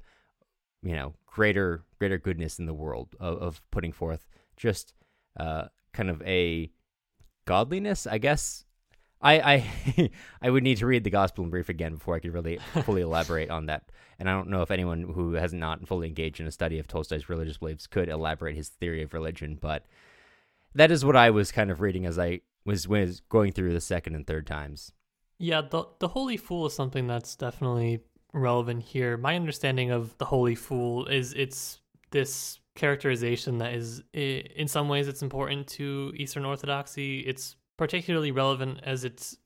you 0.82 0.94
know 0.94 1.14
greater 1.26 1.84
greater 1.98 2.18
goodness 2.18 2.58
in 2.58 2.66
the 2.66 2.74
world 2.74 3.14
of, 3.20 3.38
of 3.38 3.62
putting 3.70 3.92
forth 3.92 4.26
just 4.56 4.94
uh, 5.38 5.64
kind 5.92 6.10
of 6.10 6.20
a 6.22 6.70
godliness, 7.46 8.06
I 8.06 8.18
guess. 8.18 8.64
I 9.20 9.64
I 9.96 10.10
I 10.42 10.50
would 10.50 10.62
need 10.62 10.78
to 10.78 10.86
read 10.86 11.04
the 11.04 11.10
Gospel 11.10 11.44
in 11.44 11.50
Brief 11.50 11.68
again 11.68 11.94
before 11.94 12.16
I 12.16 12.20
could 12.20 12.34
really 12.34 12.58
fully 12.84 13.02
elaborate 13.02 13.50
on 13.50 13.66
that. 13.66 13.84
And 14.18 14.28
I 14.28 14.32
don't 14.32 14.48
know 14.48 14.62
if 14.62 14.70
anyone 14.70 15.02
who 15.14 15.34
has 15.34 15.52
not 15.52 15.86
fully 15.86 16.08
engaged 16.08 16.40
in 16.40 16.46
a 16.46 16.52
study 16.52 16.78
of 16.78 16.86
Tolstoy's 16.86 17.28
religious 17.28 17.58
beliefs 17.58 17.86
could 17.86 18.08
elaborate 18.08 18.56
his 18.56 18.68
theory 18.68 19.02
of 19.02 19.14
religion, 19.14 19.58
but 19.60 19.86
that 20.74 20.90
is 20.90 21.04
what 21.04 21.16
I 21.16 21.30
was 21.30 21.52
kind 21.52 21.70
of 21.70 21.80
reading 21.80 22.06
as 22.06 22.18
I 22.18 22.40
was 22.64 22.86
was 22.86 23.20
going 23.28 23.52
through 23.52 23.72
the 23.72 23.80
second 23.80 24.14
and 24.14 24.26
third 24.26 24.46
times. 24.46 24.92
Yeah, 25.38 25.62
the 25.62 25.84
the 25.98 26.08
Holy 26.08 26.36
Fool 26.36 26.66
is 26.66 26.74
something 26.74 27.06
that's 27.06 27.36
definitely 27.36 28.00
relevant 28.32 28.82
here. 28.82 29.16
My 29.16 29.36
understanding 29.36 29.90
of 29.90 30.16
the 30.18 30.26
Holy 30.26 30.54
Fool 30.54 31.06
is 31.06 31.32
it's 31.32 31.80
this 32.10 32.58
characterization 32.74 33.58
that 33.58 33.74
is 33.74 34.02
in 34.12 34.68
some 34.68 34.88
ways 34.88 35.08
it's 35.08 35.22
important 35.22 35.66
to 35.66 36.12
Eastern 36.16 36.44
Orthodoxy. 36.44 37.20
It's 37.20 37.56
particularly 37.80 38.30
relevant 38.30 38.78
as 38.82 39.04
it's 39.04 39.38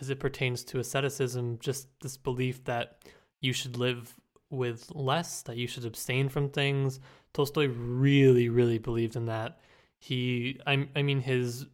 as 0.00 0.08
it 0.08 0.18
pertains 0.18 0.64
to 0.64 0.78
asceticism, 0.78 1.58
just 1.60 1.88
this 2.00 2.16
belief 2.16 2.64
that 2.64 2.96
you 3.42 3.52
should 3.52 3.76
live 3.76 4.14
with 4.48 4.90
less, 4.94 5.42
that 5.42 5.58
you 5.58 5.66
should 5.66 5.84
abstain 5.84 6.30
from 6.30 6.48
things. 6.48 7.00
Tolstoy 7.34 7.68
really, 7.68 8.48
really 8.48 8.78
believed 8.78 9.14
in 9.14 9.26
that. 9.26 9.60
He, 9.98 10.58
I, 10.66 10.88
I 10.96 11.02
mean, 11.02 11.20
his 11.20 11.66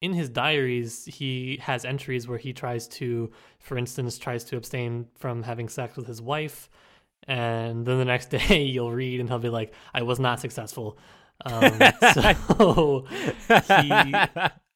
in 0.00 0.12
his 0.12 0.28
diaries, 0.28 1.04
he 1.04 1.58
has 1.62 1.84
entries 1.84 2.28
where 2.28 2.38
he 2.38 2.52
tries 2.52 2.86
to, 2.86 3.32
for 3.58 3.76
instance, 3.76 4.18
tries 4.18 4.44
to 4.44 4.56
abstain 4.56 5.08
from 5.16 5.42
having 5.42 5.68
sex 5.68 5.96
with 5.96 6.06
his 6.06 6.22
wife. 6.22 6.70
And 7.26 7.84
then 7.84 7.98
the 7.98 8.04
next 8.04 8.26
day 8.30 8.62
you'll 8.62 8.92
read 8.92 9.18
and 9.18 9.28
he'll 9.28 9.40
be 9.40 9.48
like, 9.48 9.74
I 9.92 10.02
was 10.02 10.20
not 10.20 10.38
successful. 10.38 10.96
Um, 11.44 11.80
so 12.14 13.04
he. 13.66 14.14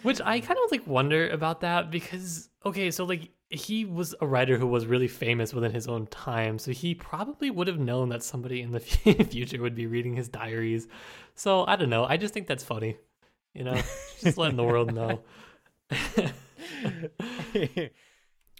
Which 0.03 0.21
I 0.23 0.39
kind 0.39 0.59
of 0.63 0.71
like 0.71 0.85
wonder 0.85 1.29
about 1.29 1.61
that 1.61 1.89
because, 1.89 2.49
okay, 2.63 2.91
so 2.91 3.05
like 3.05 3.31
he 3.49 3.85
was 3.85 4.13
a 4.21 4.27
writer 4.27 4.57
who 4.57 4.67
was 4.67 4.85
really 4.85 5.07
famous 5.07 5.53
within 5.53 5.71
his 5.71 5.87
own 5.87 6.05
time, 6.07 6.59
so 6.59 6.71
he 6.71 6.93
probably 6.93 7.49
would 7.49 7.67
have 7.67 7.79
known 7.79 8.09
that 8.09 8.21
somebody 8.21 8.61
in 8.61 8.71
the 8.71 8.79
future 8.79 9.61
would 9.61 9.73
be 9.73 9.87
reading 9.87 10.15
his 10.15 10.29
diaries. 10.29 10.87
So 11.33 11.65
I 11.65 11.75
don't 11.75 11.89
know. 11.89 12.05
I 12.05 12.17
just 12.17 12.33
think 12.33 12.45
that's 12.45 12.63
funny, 12.63 12.97
you 13.55 13.63
know, 13.63 13.81
just 14.21 14.37
letting 14.37 14.57
the 14.57 14.63
world 14.63 14.93
know. 14.93 15.21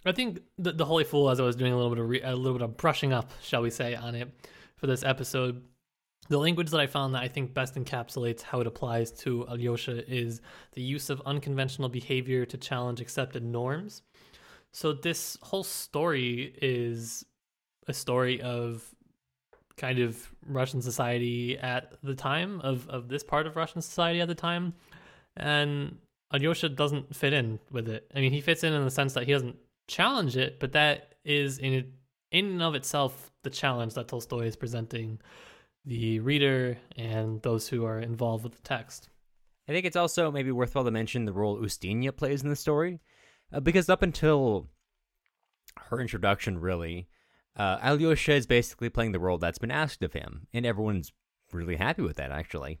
I 0.04 0.12
think 0.12 0.40
the, 0.58 0.72
the 0.72 0.84
Holy 0.84 1.04
Fool, 1.04 1.30
as 1.30 1.38
I 1.38 1.44
was 1.44 1.56
doing 1.56 1.72
a 1.72 1.76
little 1.76 1.90
bit 1.90 2.00
of 2.00 2.08
re- 2.08 2.22
a 2.22 2.34
little 2.34 2.58
bit 2.58 2.64
of 2.64 2.76
brushing 2.76 3.12
up, 3.12 3.30
shall 3.42 3.62
we 3.62 3.70
say, 3.70 3.94
on 3.94 4.14
it 4.14 4.30
for 4.76 4.86
this 4.86 5.04
episode, 5.04 5.62
the 6.30 6.38
language 6.38 6.70
that 6.70 6.78
I 6.78 6.86
found 6.86 7.14
that 7.16 7.22
I 7.22 7.28
think 7.28 7.52
best 7.52 7.74
encapsulates 7.74 8.40
how 8.40 8.60
it 8.60 8.66
applies 8.66 9.10
to 9.24 9.44
Alyosha 9.48 10.08
is 10.08 10.40
the 10.72 10.80
use 10.80 11.10
of 11.10 11.20
unconventional 11.26 11.88
behavior 11.88 12.46
to 12.46 12.56
challenge 12.56 13.00
accepted 13.00 13.44
norms. 13.44 14.02
So 14.72 14.92
this 14.92 15.36
whole 15.42 15.64
story 15.64 16.54
is 16.62 17.26
a 17.88 17.92
story 17.92 18.40
of 18.40 18.84
kind 19.76 19.98
of 19.98 20.32
Russian 20.46 20.80
society 20.80 21.58
at 21.58 21.94
the 22.04 22.14
time 22.14 22.60
of 22.60 22.88
of 22.88 23.08
this 23.08 23.24
part 23.24 23.48
of 23.48 23.56
Russian 23.56 23.82
society 23.82 24.20
at 24.20 24.28
the 24.28 24.34
time, 24.36 24.74
and 25.36 25.98
Alyosha 26.32 26.68
doesn't 26.68 27.16
fit 27.16 27.32
in 27.32 27.58
with 27.72 27.88
it. 27.88 28.08
I 28.14 28.20
mean, 28.20 28.32
he 28.32 28.40
fits 28.40 28.62
in 28.62 28.72
in 28.72 28.84
the 28.84 28.90
sense 28.90 29.14
that 29.14 29.24
he 29.24 29.32
doesn't 29.32 29.56
challenge 29.88 30.36
it, 30.36 30.60
but 30.60 30.72
that 30.72 31.16
is 31.24 31.58
in 31.58 31.92
in 32.30 32.46
and 32.46 32.62
of 32.62 32.76
itself 32.76 33.32
the 33.42 33.50
challenge 33.50 33.94
that 33.94 34.06
Tolstoy 34.06 34.46
is 34.46 34.54
presenting 34.54 35.18
the 35.84 36.20
reader 36.20 36.78
and 36.96 37.40
those 37.42 37.68
who 37.68 37.84
are 37.84 38.00
involved 38.00 38.44
with 38.44 38.54
the 38.54 38.62
text. 38.62 39.08
I 39.68 39.72
think 39.72 39.86
it's 39.86 39.96
also 39.96 40.30
maybe 40.30 40.50
worthwhile 40.50 40.84
to 40.84 40.90
mention 40.90 41.24
the 41.24 41.32
role 41.32 41.58
Ustinya 41.58 42.14
plays 42.14 42.42
in 42.42 42.48
the 42.48 42.56
story. 42.56 43.00
Uh, 43.52 43.60
because 43.60 43.88
up 43.88 44.02
until 44.02 44.68
her 45.76 46.00
introduction, 46.00 46.58
really, 46.58 47.08
uh, 47.56 47.78
Alyosha 47.82 48.32
is 48.32 48.46
basically 48.46 48.88
playing 48.88 49.12
the 49.12 49.20
role 49.20 49.38
that's 49.38 49.58
been 49.58 49.70
asked 49.70 50.02
of 50.02 50.12
him, 50.12 50.46
and 50.52 50.64
everyone's 50.64 51.12
really 51.52 51.76
happy 51.76 52.02
with 52.02 52.16
that, 52.16 52.30
actually. 52.30 52.78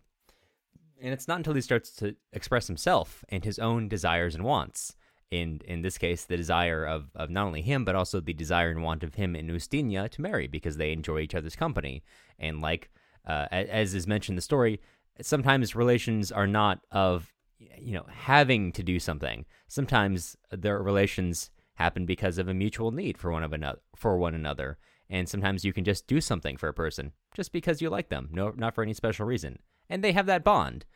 And 1.02 1.12
it's 1.12 1.26
not 1.26 1.38
until 1.38 1.54
he 1.54 1.60
starts 1.60 1.90
to 1.96 2.14
express 2.32 2.66
himself 2.66 3.24
and 3.28 3.44
his 3.44 3.58
own 3.58 3.88
desires 3.88 4.34
and 4.34 4.44
wants, 4.44 4.94
in 5.30 5.60
in 5.64 5.82
this 5.82 5.98
case, 5.98 6.24
the 6.24 6.36
desire 6.36 6.84
of, 6.84 7.10
of 7.14 7.30
not 7.30 7.46
only 7.46 7.62
him, 7.62 7.84
but 7.84 7.94
also 7.94 8.20
the 8.20 8.32
desire 8.32 8.70
and 8.70 8.82
want 8.82 9.02
of 9.02 9.14
him 9.14 9.36
and 9.36 9.50
Ustinya 9.50 10.08
to 10.10 10.22
marry 10.22 10.46
because 10.46 10.76
they 10.76 10.92
enjoy 10.92 11.20
each 11.20 11.34
other's 11.34 11.56
company. 11.56 12.02
And 12.38 12.60
like, 12.60 12.90
uh, 13.26 13.46
as 13.50 13.94
is 13.94 14.06
mentioned 14.06 14.34
in 14.34 14.36
the 14.36 14.42
story, 14.42 14.80
sometimes 15.20 15.76
relations 15.76 16.32
are 16.32 16.46
not 16.46 16.80
of 16.90 17.32
you 17.58 17.92
know 17.92 18.06
having 18.08 18.72
to 18.72 18.82
do 18.82 18.98
something. 18.98 19.46
Sometimes 19.68 20.36
their 20.50 20.82
relations 20.82 21.50
happen 21.74 22.06
because 22.06 22.36
of 22.36 22.48
a 22.48 22.54
mutual 22.54 22.90
need 22.90 23.16
for 23.16 23.30
one 23.30 23.44
of 23.44 23.52
another 23.52 23.80
for 23.94 24.18
one 24.18 24.34
another. 24.34 24.78
And 25.08 25.28
sometimes 25.28 25.64
you 25.64 25.72
can 25.72 25.84
just 25.84 26.06
do 26.06 26.20
something 26.20 26.56
for 26.56 26.68
a 26.68 26.74
person 26.74 27.12
just 27.34 27.52
because 27.52 27.82
you 27.82 27.90
like 27.90 28.08
them 28.08 28.28
no 28.32 28.52
not 28.56 28.74
for 28.74 28.82
any 28.82 28.94
special 28.94 29.26
reason. 29.26 29.60
And 29.88 30.02
they 30.02 30.12
have 30.12 30.26
that 30.26 30.44
bond 30.44 30.86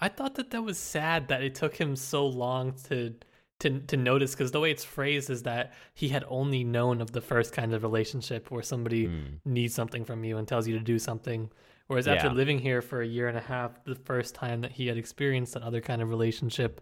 i 0.00 0.08
thought 0.08 0.34
that 0.34 0.50
that 0.50 0.62
was 0.62 0.78
sad 0.78 1.28
that 1.28 1.42
it 1.42 1.54
took 1.54 1.76
him 1.76 1.96
so 1.96 2.26
long 2.26 2.72
to 2.88 3.14
to 3.60 3.80
to 3.80 3.96
notice 3.96 4.32
because 4.32 4.50
the 4.50 4.60
way 4.60 4.70
it's 4.70 4.84
phrased 4.84 5.30
is 5.30 5.44
that 5.44 5.72
he 5.94 6.08
had 6.08 6.24
only 6.28 6.64
known 6.64 7.00
of 7.00 7.12
the 7.12 7.20
first 7.20 7.52
kind 7.52 7.72
of 7.72 7.82
relationship 7.82 8.50
where 8.50 8.62
somebody 8.62 9.06
mm. 9.06 9.38
needs 9.44 9.74
something 9.74 10.04
from 10.04 10.24
you 10.24 10.36
and 10.38 10.48
tells 10.48 10.66
you 10.66 10.76
to 10.76 10.84
do 10.84 10.98
something 10.98 11.50
whereas 11.86 12.06
yeah. 12.06 12.14
after 12.14 12.30
living 12.30 12.58
here 12.58 12.82
for 12.82 13.00
a 13.00 13.06
year 13.06 13.28
and 13.28 13.38
a 13.38 13.42
half 13.42 13.82
the 13.84 13.94
first 13.94 14.34
time 14.34 14.60
that 14.62 14.72
he 14.72 14.86
had 14.86 14.96
experienced 14.96 15.54
that 15.54 15.62
other 15.62 15.80
kind 15.80 16.02
of 16.02 16.08
relationship 16.08 16.80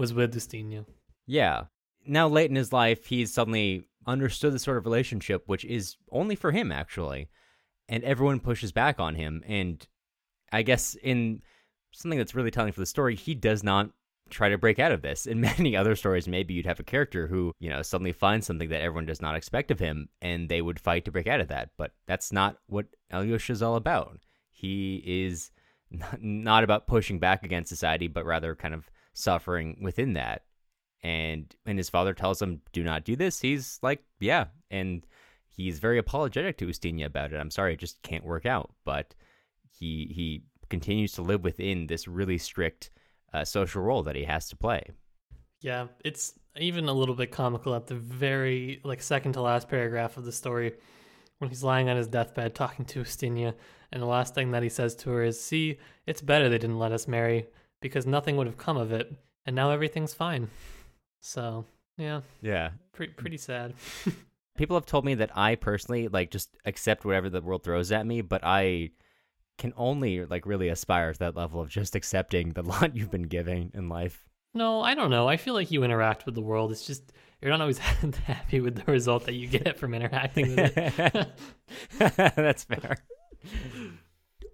was 0.00 0.14
with 0.14 0.34
Ustinya. 0.34 0.84
Yeah. 1.26 1.64
Now, 2.06 2.26
late 2.26 2.50
in 2.50 2.56
his 2.56 2.72
life, 2.72 3.06
he's 3.06 3.32
suddenly 3.32 3.84
understood 4.06 4.54
the 4.54 4.58
sort 4.58 4.78
of 4.78 4.86
relationship 4.86 5.42
which 5.46 5.64
is 5.64 5.96
only 6.10 6.34
for 6.34 6.50
him, 6.50 6.72
actually. 6.72 7.28
And 7.88 8.02
everyone 8.02 8.40
pushes 8.40 8.72
back 8.72 8.98
on 8.98 9.14
him. 9.14 9.44
And 9.46 9.86
I 10.50 10.62
guess 10.62 10.96
in 11.02 11.42
something 11.92 12.18
that's 12.18 12.34
really 12.34 12.50
telling 12.50 12.72
for 12.72 12.80
the 12.80 12.86
story, 12.86 13.14
he 13.14 13.34
does 13.34 13.62
not 13.62 13.90
try 14.30 14.48
to 14.48 14.58
break 14.58 14.78
out 14.78 14.92
of 14.92 15.02
this. 15.02 15.26
In 15.26 15.40
many 15.58 15.76
other 15.76 15.96
stories, 15.96 16.28
maybe 16.28 16.54
you'd 16.54 16.66
have 16.66 16.80
a 16.80 16.84
character 16.84 17.26
who, 17.26 17.52
you 17.58 17.68
know, 17.68 17.82
suddenly 17.82 18.12
finds 18.12 18.46
something 18.46 18.68
that 18.68 18.80
everyone 18.80 19.06
does 19.06 19.20
not 19.20 19.34
expect 19.34 19.70
of 19.70 19.78
him 19.78 20.08
and 20.22 20.48
they 20.48 20.62
would 20.62 20.80
fight 20.80 21.04
to 21.04 21.12
break 21.12 21.26
out 21.26 21.40
of 21.40 21.48
that. 21.48 21.70
But 21.76 21.92
that's 22.06 22.32
not 22.32 22.56
what 22.66 22.86
Alyosha 23.12 23.52
is 23.52 23.62
all 23.62 23.76
about. 23.76 24.20
He 24.50 25.02
is 25.04 25.50
not 26.20 26.64
about 26.64 26.86
pushing 26.86 27.18
back 27.18 27.44
against 27.44 27.68
society, 27.68 28.08
but 28.08 28.24
rather 28.24 28.54
kind 28.54 28.74
of 28.74 28.90
suffering 29.12 29.78
within 29.82 30.14
that. 30.14 30.42
And 31.02 31.54
when 31.64 31.78
his 31.78 31.88
father 31.88 32.12
tells 32.12 32.40
him, 32.42 32.60
do 32.72 32.84
not 32.84 33.04
do 33.04 33.16
this, 33.16 33.40
he's 33.40 33.78
like, 33.82 34.04
yeah. 34.20 34.46
And 34.70 35.06
he's 35.48 35.78
very 35.78 35.98
apologetic 35.98 36.58
to 36.58 36.66
Ustinya 36.66 37.06
about 37.06 37.32
it. 37.32 37.38
I'm 37.38 37.50
sorry, 37.50 37.72
it 37.72 37.78
just 37.78 38.02
can't 38.02 38.24
work 38.24 38.46
out. 38.46 38.70
But 38.84 39.14
he 39.70 40.12
he 40.14 40.42
continues 40.70 41.12
to 41.12 41.22
live 41.22 41.44
within 41.44 41.86
this 41.86 42.08
really 42.08 42.38
strict 42.38 42.90
uh, 43.32 43.44
social 43.44 43.82
role 43.82 44.02
that 44.04 44.16
he 44.16 44.24
has 44.24 44.48
to 44.48 44.56
play. 44.56 44.84
Yeah, 45.60 45.88
it's 46.04 46.34
even 46.56 46.88
a 46.88 46.92
little 46.92 47.14
bit 47.14 47.30
comical 47.30 47.74
at 47.74 47.86
the 47.86 47.94
very 47.94 48.80
like 48.82 49.02
second 49.02 49.34
to 49.34 49.42
last 49.42 49.68
paragraph 49.68 50.16
of 50.16 50.24
the 50.24 50.32
story 50.32 50.72
when 51.38 51.50
he's 51.50 51.64
lying 51.64 51.88
on 51.88 51.96
his 51.96 52.06
deathbed 52.06 52.54
talking 52.54 52.84
to 52.86 53.02
Ustinya, 53.02 53.54
and 53.92 54.02
the 54.02 54.06
last 54.06 54.34
thing 54.34 54.50
that 54.52 54.62
he 54.62 54.68
says 54.68 54.94
to 54.96 55.10
her 55.10 55.22
is, 55.22 55.40
"See, 55.42 55.78
it's 56.06 56.22
better 56.22 56.48
they 56.48 56.58
didn't 56.58 56.78
let 56.78 56.92
us 56.92 57.08
marry 57.08 57.46
because 57.80 58.06
nothing 58.06 58.36
would 58.36 58.46
have 58.46 58.58
come 58.58 58.76
of 58.76 58.92
it, 58.92 59.12
and 59.46 59.56
now 59.56 59.70
everything's 59.70 60.14
fine." 60.14 60.48
So 61.20 61.64
yeah, 61.96 62.22
yeah, 62.40 62.70
pretty 62.92 63.12
pretty 63.12 63.38
sad. 63.38 63.74
People 64.56 64.76
have 64.76 64.86
told 64.86 65.04
me 65.04 65.14
that 65.14 65.36
I 65.36 65.54
personally 65.54 66.08
like 66.08 66.30
just 66.30 66.56
accept 66.64 67.04
whatever 67.04 67.30
the 67.30 67.40
world 67.40 67.64
throws 67.64 67.92
at 67.92 68.06
me, 68.06 68.20
but 68.20 68.42
I 68.44 68.90
can 69.60 69.72
only 69.76 70.24
like 70.24 70.46
really 70.46 70.68
aspire 70.68 71.12
to 71.12 71.18
that 71.20 71.36
level 71.36 71.60
of 71.60 71.68
just 71.68 71.94
accepting 71.94 72.52
the 72.54 72.62
lot 72.72 72.96
you've 72.96 73.10
been 73.10 73.22
giving 73.22 73.70
in 73.74 73.88
life. 73.88 74.24
No, 74.52 74.80
I 74.80 74.94
don't 74.94 75.10
know. 75.10 75.28
I 75.28 75.36
feel 75.36 75.54
like 75.54 75.70
you 75.70 75.84
interact 75.84 76.26
with 76.26 76.34
the 76.34 76.40
world. 76.40 76.72
It's 76.72 76.84
just 76.84 77.12
you're 77.40 77.52
not 77.52 77.60
always 77.60 77.78
happy 78.26 78.60
with 78.60 78.74
the 78.74 78.90
result 78.90 79.26
that 79.26 79.34
you 79.34 79.46
get 79.46 79.78
from 79.80 79.94
interacting 79.94 80.56
with 80.56 80.76
it. 80.76 81.28
That's 81.98 82.64
fair. 82.64 82.96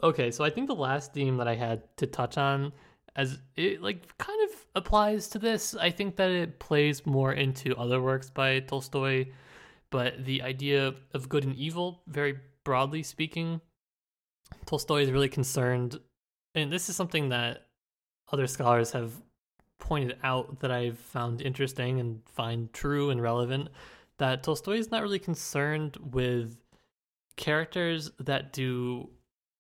Okay, 0.03 0.31
so 0.31 0.45
I 0.45 0.51
think 0.51 0.67
the 0.67 0.75
last 0.75 1.15
theme 1.15 1.39
that 1.39 1.49
I 1.49 1.55
had 1.55 1.83
to 1.97 2.07
touch 2.07 2.37
on 2.37 2.73
as 3.15 3.39
it 3.57 3.81
like 3.81 4.17
kind 4.19 4.39
of 4.51 4.67
applies 4.75 5.29
to 5.29 5.39
this. 5.39 5.75
I 5.75 5.91
think 5.91 6.17
that 6.17 6.31
it 6.31 6.59
plays 6.59 7.07
more 7.07 7.33
into 7.33 7.75
other 7.77 8.03
works 8.03 8.29
by 8.29 8.61
Tolstoy, 8.61 9.27
but 9.91 10.25
the 10.25 10.43
idea 10.43 10.95
of 11.15 11.29
good 11.29 11.45
and 11.45 11.57
evil, 11.57 12.03
very 12.07 12.39
broadly 12.63 13.03
speaking, 13.03 13.61
Tolstoy 14.67 15.03
is 15.03 15.11
really 15.11 15.29
concerned, 15.29 15.99
and 16.55 16.73
this 16.73 16.89
is 16.89 16.97
something 16.97 17.29
that 17.31 17.67
other 18.33 18.47
scholars 18.47 18.93
have 18.93 19.13
pointed 19.79 20.17
out 20.23 20.61
that 20.61 20.71
I've 20.71 20.99
found 20.99 21.43
interesting 21.43 22.01
and 22.01 22.21
find 22.27 22.73
true 22.73 23.11
and 23.11 23.23
relevant. 23.23 23.69
That 24.19 24.43
Tolstoy 24.43 24.79
is 24.79 24.91
not 24.91 25.03
really 25.03 25.19
concerned 25.19 25.97
with 26.13 26.57
characters 27.37 28.11
that 28.19 28.53
do 28.53 29.11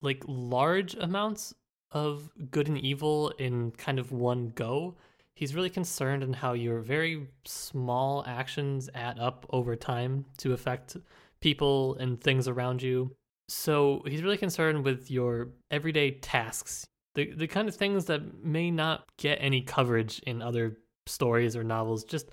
like 0.02 0.22
large 0.26 0.94
amounts 0.94 1.54
of 1.92 2.30
good 2.50 2.68
and 2.68 2.78
evil 2.78 3.30
in 3.38 3.70
kind 3.72 3.98
of 3.98 4.12
one 4.12 4.52
go. 4.54 4.96
He's 5.34 5.54
really 5.54 5.70
concerned 5.70 6.22
in 6.22 6.32
how 6.32 6.54
your 6.54 6.80
very 6.80 7.28
small 7.44 8.24
actions 8.26 8.88
add 8.94 9.18
up 9.18 9.46
over 9.50 9.76
time 9.76 10.24
to 10.38 10.54
affect 10.54 10.96
people 11.40 11.94
and 11.96 12.20
things 12.20 12.48
around 12.48 12.82
you. 12.82 13.14
So 13.48 14.02
he's 14.06 14.22
really 14.22 14.36
concerned 14.36 14.84
with 14.84 15.10
your 15.10 15.48
everyday 15.70 16.12
tasks, 16.12 16.86
the 17.14 17.32
the 17.32 17.46
kind 17.46 17.68
of 17.68 17.76
things 17.76 18.06
that 18.06 18.44
may 18.44 18.70
not 18.70 19.04
get 19.18 19.38
any 19.40 19.62
coverage 19.62 20.18
in 20.20 20.42
other 20.42 20.78
stories 21.06 21.56
or 21.56 21.62
novels. 21.64 22.04
Just, 22.04 22.30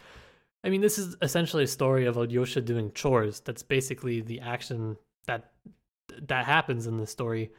I 0.64 0.70
mean, 0.70 0.82
this 0.82 0.98
is 0.98 1.16
essentially 1.22 1.64
a 1.64 1.68
story 1.68 2.06
of 2.06 2.18
Alyosha 2.18 2.62
doing 2.62 2.92
chores. 2.94 3.42
That's 3.42 3.64
basically 3.64 4.22
the 4.22 4.40
action 4.40 4.98
that 5.28 5.52
that 6.28 6.46
happens 6.46 6.88
in 6.88 6.98
the 6.98 7.08
story. 7.08 7.52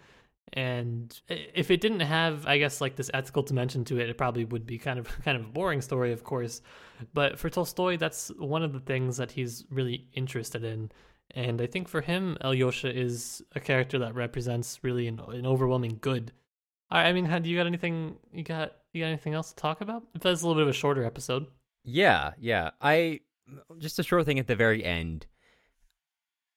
And 0.53 1.19
if 1.29 1.71
it 1.71 1.81
didn't 1.81 2.01
have, 2.01 2.47
I 2.47 2.59
guess, 2.59 2.81
like 2.81 2.97
this 2.97 3.11
ethical 3.15 3.43
dimension 3.43 3.85
to 3.87 3.99
it, 3.99 4.09
it 4.09 4.19
probably 4.19 4.45
would 4.45 4.67
be 4.67 4.79
kind 4.79 4.99
of 4.99 5.09
kind 5.25 5.39
of 5.39 5.45
a 5.45 5.49
boring 5.49 5.81
story, 5.81 6.13
of 6.13 6.25
course. 6.25 6.61
But 7.13 7.39
for 7.39 7.51
Tolstoy, 7.51 7.97
that's 7.97 8.29
one 8.39 8.63
of 8.63 8.73
the 8.73 8.81
things 8.81 9.17
that 9.17 9.31
he's 9.33 9.65
really 9.71 10.09
interested 10.15 10.65
in. 10.65 10.91
And 11.31 11.61
I 11.61 11.67
think 11.67 11.89
for 11.89 12.01
him, 12.01 12.37
Alyosha 12.41 12.95
is 12.95 13.43
a 13.55 13.61
character 13.61 13.99
that 13.99 14.15
represents 14.15 14.79
really 14.83 15.09
an, 15.09 15.21
an 15.29 15.47
overwhelming 15.47 15.99
good. 16.01 16.33
I, 16.91 17.07
I 17.07 17.13
mean, 17.13 17.25
do 17.43 17.51
you 17.51 17.57
got 17.57 17.67
anything? 17.67 18.17
You 18.33 18.45
got 18.45 18.73
you 18.93 19.03
got 19.03 19.09
anything 19.09 19.35
else 19.35 19.51
to 19.51 19.57
talk 19.57 19.81
about? 19.81 20.05
If 20.15 20.23
that's 20.23 20.43
a 20.43 20.47
little 20.47 20.61
bit 20.61 20.69
of 20.69 20.75
a 20.75 20.79
shorter 20.79 21.05
episode. 21.05 21.47
Yeah, 21.83 22.33
yeah. 22.39 22.71
I 22.81 23.21
just 23.79 23.99
a 23.99 24.03
short 24.03 24.27
thing 24.27 24.39
at 24.39 24.47
the 24.47 24.57
very 24.57 24.85
end. 24.85 25.27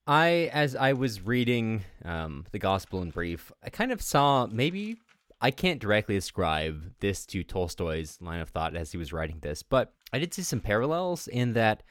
I, 0.06 0.49
as 0.53 0.73
I 0.73 0.93
was 0.93 1.25
reading 1.25 1.84
um, 2.06 2.45
the 2.51 2.60
Gospel 2.60 3.01
in 3.01 3.10
Brief, 3.10 3.51
I 3.62 3.69
kind 3.69 3.91
of 3.91 4.01
saw 4.01 4.47
maybe 4.47 4.99
I 5.41 5.51
can't 5.51 5.82
directly 5.82 6.15
ascribe 6.15 6.93
this 7.01 7.25
to 7.27 7.43
Tolstoy's 7.43 8.17
line 8.21 8.39
of 8.39 8.49
thought 8.49 8.75
as 8.75 8.91
he 8.91 8.97
was 8.97 9.12
writing 9.12 9.39
this, 9.41 9.63
but 9.63 9.93
I 10.13 10.19
did 10.19 10.34
see 10.34 10.43
some 10.43 10.62
parallels 10.62 11.27
in 11.27 11.53
that 11.53 11.84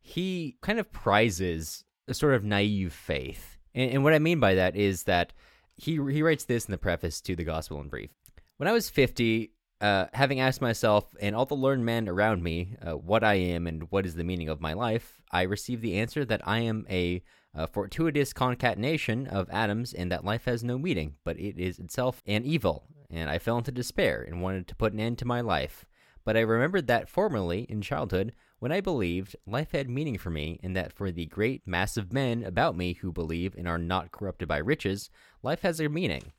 he 0.00 0.58
kind 0.60 0.78
of 0.78 0.92
prizes 0.92 1.84
a 2.08 2.14
sort 2.14 2.34
of 2.34 2.44
naive 2.44 2.92
faith. 2.92 3.58
And, 3.74 3.90
and 3.92 4.04
what 4.04 4.14
I 4.14 4.18
mean 4.18 4.40
by 4.40 4.54
that 4.54 4.76
is 4.76 5.04
that 5.04 5.32
he 5.76 5.92
he 6.10 6.22
writes 6.22 6.44
this 6.44 6.66
in 6.66 6.72
the 6.72 6.78
preface 6.78 7.20
to 7.22 7.36
the 7.36 7.44
Gospel 7.44 7.80
in 7.80 7.88
Brief. 7.88 8.10
When 8.56 8.68
I 8.68 8.72
was 8.72 8.90
50, 8.90 9.52
uh, 9.80 10.06
having 10.12 10.38
asked 10.38 10.60
myself 10.60 11.06
and 11.20 11.34
all 11.34 11.46
the 11.46 11.54
learned 11.54 11.84
men 11.84 12.08
around 12.08 12.42
me 12.42 12.76
uh, 12.80 12.92
what 12.92 13.24
I 13.24 13.34
am 13.34 13.66
and 13.66 13.90
what 13.90 14.06
is 14.06 14.14
the 14.14 14.24
meaning 14.24 14.48
of 14.48 14.60
my 14.60 14.74
life, 14.74 15.20
I 15.32 15.42
received 15.42 15.82
the 15.82 15.98
answer 15.98 16.24
that 16.24 16.46
I 16.46 16.60
am 16.60 16.86
a, 16.88 17.22
a 17.54 17.66
fortuitous 17.66 18.32
concatenation 18.32 19.26
of 19.26 19.50
atoms 19.50 19.92
and 19.92 20.12
that 20.12 20.24
life 20.24 20.44
has 20.44 20.62
no 20.62 20.78
meaning, 20.78 21.16
but 21.24 21.38
it 21.38 21.58
is 21.58 21.80
itself 21.80 22.22
an 22.26 22.44
evil. 22.44 22.84
And 23.10 23.28
I 23.28 23.38
fell 23.38 23.58
into 23.58 23.72
despair 23.72 24.22
and 24.22 24.40
wanted 24.40 24.68
to 24.68 24.76
put 24.76 24.92
an 24.92 25.00
end 25.00 25.18
to 25.18 25.24
my 25.24 25.40
life. 25.40 25.84
But 26.24 26.36
I 26.36 26.40
remembered 26.40 26.86
that 26.86 27.08
formerly, 27.08 27.62
in 27.62 27.82
childhood, 27.82 28.32
when 28.62 28.70
I 28.70 28.80
believed, 28.80 29.34
life 29.44 29.72
had 29.72 29.90
meaning 29.90 30.18
for 30.18 30.30
me, 30.30 30.60
and 30.62 30.76
that 30.76 30.92
for 30.92 31.10
the 31.10 31.26
great 31.26 31.66
mass 31.66 31.96
of 31.96 32.12
men 32.12 32.44
about 32.44 32.76
me 32.76 32.92
who 32.92 33.10
believe 33.10 33.56
and 33.58 33.66
are 33.66 33.76
not 33.76 34.12
corrupted 34.12 34.46
by 34.46 34.58
riches, 34.58 35.10
life 35.42 35.62
has 35.62 35.80
a 35.80 35.88
meaning. 35.88 36.30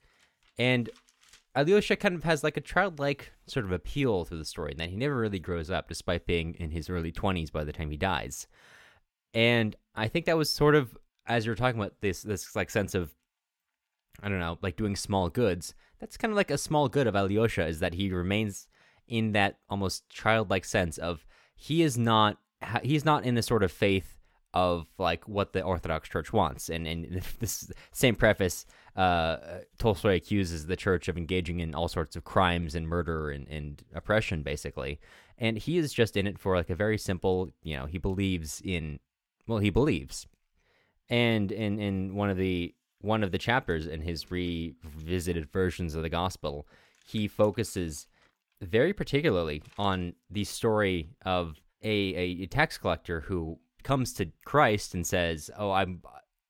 And 0.57 0.89
Alyosha 1.53 1.97
kind 1.97 2.15
of 2.15 2.23
has 2.23 2.41
like 2.41 2.55
a 2.55 2.61
childlike 2.61 3.33
sort 3.45 3.65
of 3.65 3.73
appeal 3.73 4.23
to 4.23 4.37
the 4.37 4.45
story, 4.45 4.71
and 4.71 4.79
that 4.79 4.87
he 4.87 4.95
never 4.95 5.17
really 5.17 5.37
grows 5.37 5.69
up, 5.69 5.89
despite 5.89 6.25
being 6.25 6.55
in 6.59 6.71
his 6.71 6.89
early 6.89 7.11
20s 7.11 7.51
by 7.51 7.65
the 7.65 7.73
time 7.73 7.91
he 7.91 7.97
dies. 7.97 8.47
And 9.33 9.75
I 9.93 10.07
think 10.07 10.25
that 10.27 10.37
was 10.37 10.49
sort 10.49 10.75
of, 10.75 10.97
as 11.27 11.45
you're 11.45 11.55
talking 11.55 11.81
about 11.81 11.95
this, 11.99 12.21
this 12.21 12.55
like 12.55 12.69
sense 12.69 12.95
of, 12.95 13.13
I 14.21 14.29
don't 14.29 14.39
know, 14.39 14.59
like 14.61 14.77
doing 14.77 14.95
small 14.95 15.27
goods. 15.27 15.73
That's 15.99 16.15
kind 16.15 16.31
of 16.31 16.37
like 16.37 16.51
a 16.51 16.57
small 16.57 16.87
good 16.87 17.05
of 17.05 17.17
Alyosha 17.17 17.67
is 17.67 17.81
that 17.81 17.95
he 17.95 18.13
remains 18.13 18.69
in 19.09 19.33
that 19.33 19.57
almost 19.69 20.07
childlike 20.07 20.63
sense 20.63 20.97
of 20.97 21.25
he 21.63 21.81
is 21.81 21.97
not 21.97 22.37
he's 22.83 23.05
not 23.05 23.23
in 23.23 23.35
the 23.35 23.41
sort 23.41 23.63
of 23.63 23.71
faith 23.71 24.19
of 24.53 24.85
like 24.97 25.25
what 25.29 25.53
the 25.53 25.61
Orthodox 25.61 26.09
Church 26.09 26.33
wants. 26.33 26.69
And 26.69 26.85
and 26.85 27.21
this 27.39 27.71
same 27.93 28.15
preface, 28.15 28.65
uh, 28.97 29.37
Tolstoy 29.79 30.15
accuses 30.15 30.65
the 30.65 30.75
Church 30.75 31.07
of 31.07 31.17
engaging 31.17 31.61
in 31.61 31.73
all 31.73 31.87
sorts 31.87 32.17
of 32.17 32.25
crimes 32.25 32.75
and 32.75 32.85
murder 32.85 33.29
and, 33.29 33.47
and 33.47 33.81
oppression, 33.95 34.43
basically. 34.43 34.99
And 35.37 35.57
he 35.57 35.77
is 35.77 35.93
just 35.93 36.17
in 36.17 36.27
it 36.27 36.37
for 36.37 36.57
like 36.57 36.69
a 36.69 36.75
very 36.75 36.97
simple, 36.97 37.49
you 37.63 37.77
know, 37.77 37.85
he 37.85 37.97
believes 37.97 38.61
in, 38.63 38.99
well, 39.47 39.59
he 39.59 39.69
believes. 39.69 40.27
And 41.09 41.49
in 41.49 41.79
in 41.79 42.15
one 42.15 42.29
of 42.29 42.35
the 42.35 42.75
one 42.99 43.23
of 43.23 43.31
the 43.31 43.37
chapters 43.37 43.87
in 43.87 44.01
his 44.01 44.29
revisited 44.29 45.49
versions 45.49 45.95
of 45.95 46.03
the 46.03 46.09
Gospel, 46.09 46.67
he 47.05 47.29
focuses 47.29 48.07
very 48.63 48.93
particularly 48.93 49.61
on 49.77 50.13
the 50.29 50.43
story 50.43 51.09
of 51.25 51.61
a, 51.83 51.89
a 51.89 52.45
tax 52.47 52.77
collector 52.77 53.21
who 53.21 53.59
comes 53.83 54.13
to 54.13 54.31
Christ 54.45 54.93
and 54.93 55.05
says, 55.05 55.51
"Oh, 55.57 55.71
I'm 55.71 56.01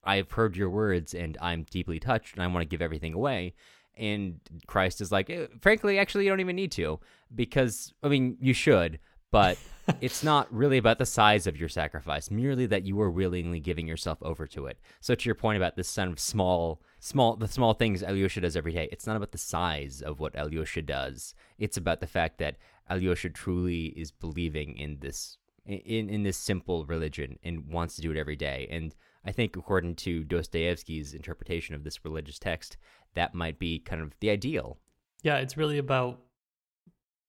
I've 0.04 0.32
heard 0.32 0.56
your 0.56 0.70
words 0.70 1.14
and 1.14 1.38
I'm 1.42 1.64
deeply 1.64 2.00
touched 2.00 2.36
and 2.36 2.44
I 2.44 2.48
want 2.48 2.62
to 2.62 2.68
give 2.68 2.82
everything 2.82 3.14
away." 3.14 3.54
And 3.96 4.40
Christ 4.68 5.02
is 5.02 5.12
like, 5.12 5.30
eh, 5.30 5.48
"Frankly, 5.62 6.00
actually, 6.00 6.26
you 6.26 6.30
don't 6.30 6.40
even 6.40 6.56
need 6.56 6.72
to 6.74 7.00
because 7.34 7.94
I 8.04 8.08
mean, 8.08 8.38
you 8.40 8.54
should, 8.54 9.00
but 9.32 9.58
it's 10.02 10.24
not 10.24 10.54
really 10.54 10.78
about 10.78 11.00
the 11.00 11.06
size 11.06 11.48
of 11.48 11.58
your 11.58 11.70
sacrifice, 11.70 12.32
merely 12.32 12.66
that 12.68 12.86
you 12.86 13.00
are 13.02 13.12
willingly 13.12 13.60
giving 13.60 13.88
yourself 13.88 14.20
over 14.22 14.48
to 14.48 14.68
it." 14.68 14.80
So 15.02 15.16
to 15.16 15.26
your 15.26 15.36
point 15.36 15.58
about 15.58 15.76
this 15.76 15.94
kind 15.94 16.12
of 16.12 16.20
small 16.20 16.82
small 17.04 17.36
the 17.36 17.50
small 17.50 17.74
things 17.74 18.02
Alyosha 18.02 18.40
does 18.40 18.56
every 18.56 18.72
day. 18.72 18.88
It's 18.92 19.06
not 19.06 19.18
about 19.18 19.34
the 19.34 19.38
size 19.38 20.02
of 20.02 20.22
what 20.22 20.38
Alyosha 20.38 20.82
does. 20.82 21.36
It's 21.58 21.76
about 21.76 22.00
the 22.00 22.08
fact 22.08 22.38
that 22.38 22.56
Alyosha 22.90 23.30
truly 23.30 23.88
is 23.88 24.12
believing 24.12 24.78
in 24.78 25.00
this 25.02 25.38
in 25.66 26.10
in 26.10 26.24
this 26.24 26.38
simple 26.38 26.86
religion 26.86 27.38
and 27.44 27.68
wants 27.68 27.98
to 27.98 28.02
do 28.02 28.12
it 28.12 28.18
every 28.18 28.38
day. 28.38 28.70
And 28.72 28.96
I 29.26 29.34
think 29.34 29.58
according 29.58 29.96
to 29.98 30.24
Dostoevsky's 30.24 31.14
interpretation 31.14 31.76
of 31.76 31.84
this 31.84 32.06
religious 32.06 32.40
text, 32.40 32.78
that 33.16 33.36
might 33.36 33.60
be 33.60 33.80
kind 33.80 34.02
of 34.02 34.14
the 34.22 34.30
ideal. 34.30 34.80
Yeah, 35.24 35.38
it's 35.38 35.58
really 35.58 35.80
about 35.80 36.22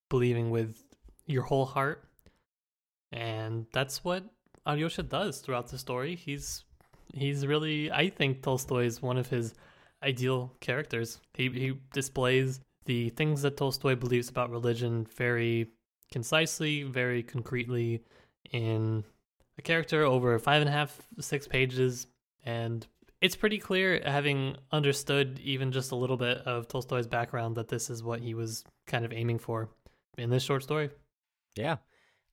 believing 0.08 0.50
with 0.50 0.84
your 1.26 1.42
whole 1.42 1.66
heart. 1.66 2.08
And 3.10 3.66
that's 3.72 4.04
what 4.04 4.24
Alyosha 4.66 5.02
does 5.02 5.40
throughout 5.40 5.68
the 5.68 5.78
story. 5.78 6.14
He's 6.14 6.64
he's 7.12 7.47
really 7.47 7.90
I 7.90 8.09
think 8.11 8.43
Tolstoy 8.43 8.85
is 8.87 9.03
one 9.03 9.19
of 9.19 9.29
his 9.29 9.55
ideal 10.03 10.53
characters. 10.61 11.21
He 11.35 11.49
he 11.49 11.75
displays 11.93 12.61
the 12.87 13.11
things 13.11 13.43
that 13.43 13.57
Tolstoy 13.57 13.95
believes 13.95 14.29
about 14.29 14.51
religion 14.51 15.07
very 15.17 15.69
concisely, 16.12 16.83
very 16.83 17.23
concretely 17.23 18.03
in 18.53 19.05
a 19.59 19.62
character 19.62 20.05
over 20.05 20.38
five 20.38 20.61
and 20.61 20.69
a 20.69 20.73
half, 20.73 21.01
six 21.21 21.49
pages. 21.49 22.07
And 22.45 22.87
it's 23.21 23.37
pretty 23.37 23.59
clear, 23.59 24.03
having 24.05 24.57
understood 24.71 25.40
even 25.43 25.73
just 25.73 25.93
a 25.93 25.97
little 25.97 26.17
bit 26.17 26.38
of 26.38 26.69
Tolstoy's 26.69 27.07
background, 27.07 27.57
that 27.57 27.69
this 27.69 27.88
is 27.88 28.03
what 28.03 28.21
he 28.21 28.35
was 28.35 28.64
kind 28.87 29.05
of 29.05 29.12
aiming 29.12 29.38
for 29.38 29.71
in 30.19 30.31
this 30.31 30.43
short 30.43 30.62
story. 30.62 30.90
Yeah. 31.57 31.77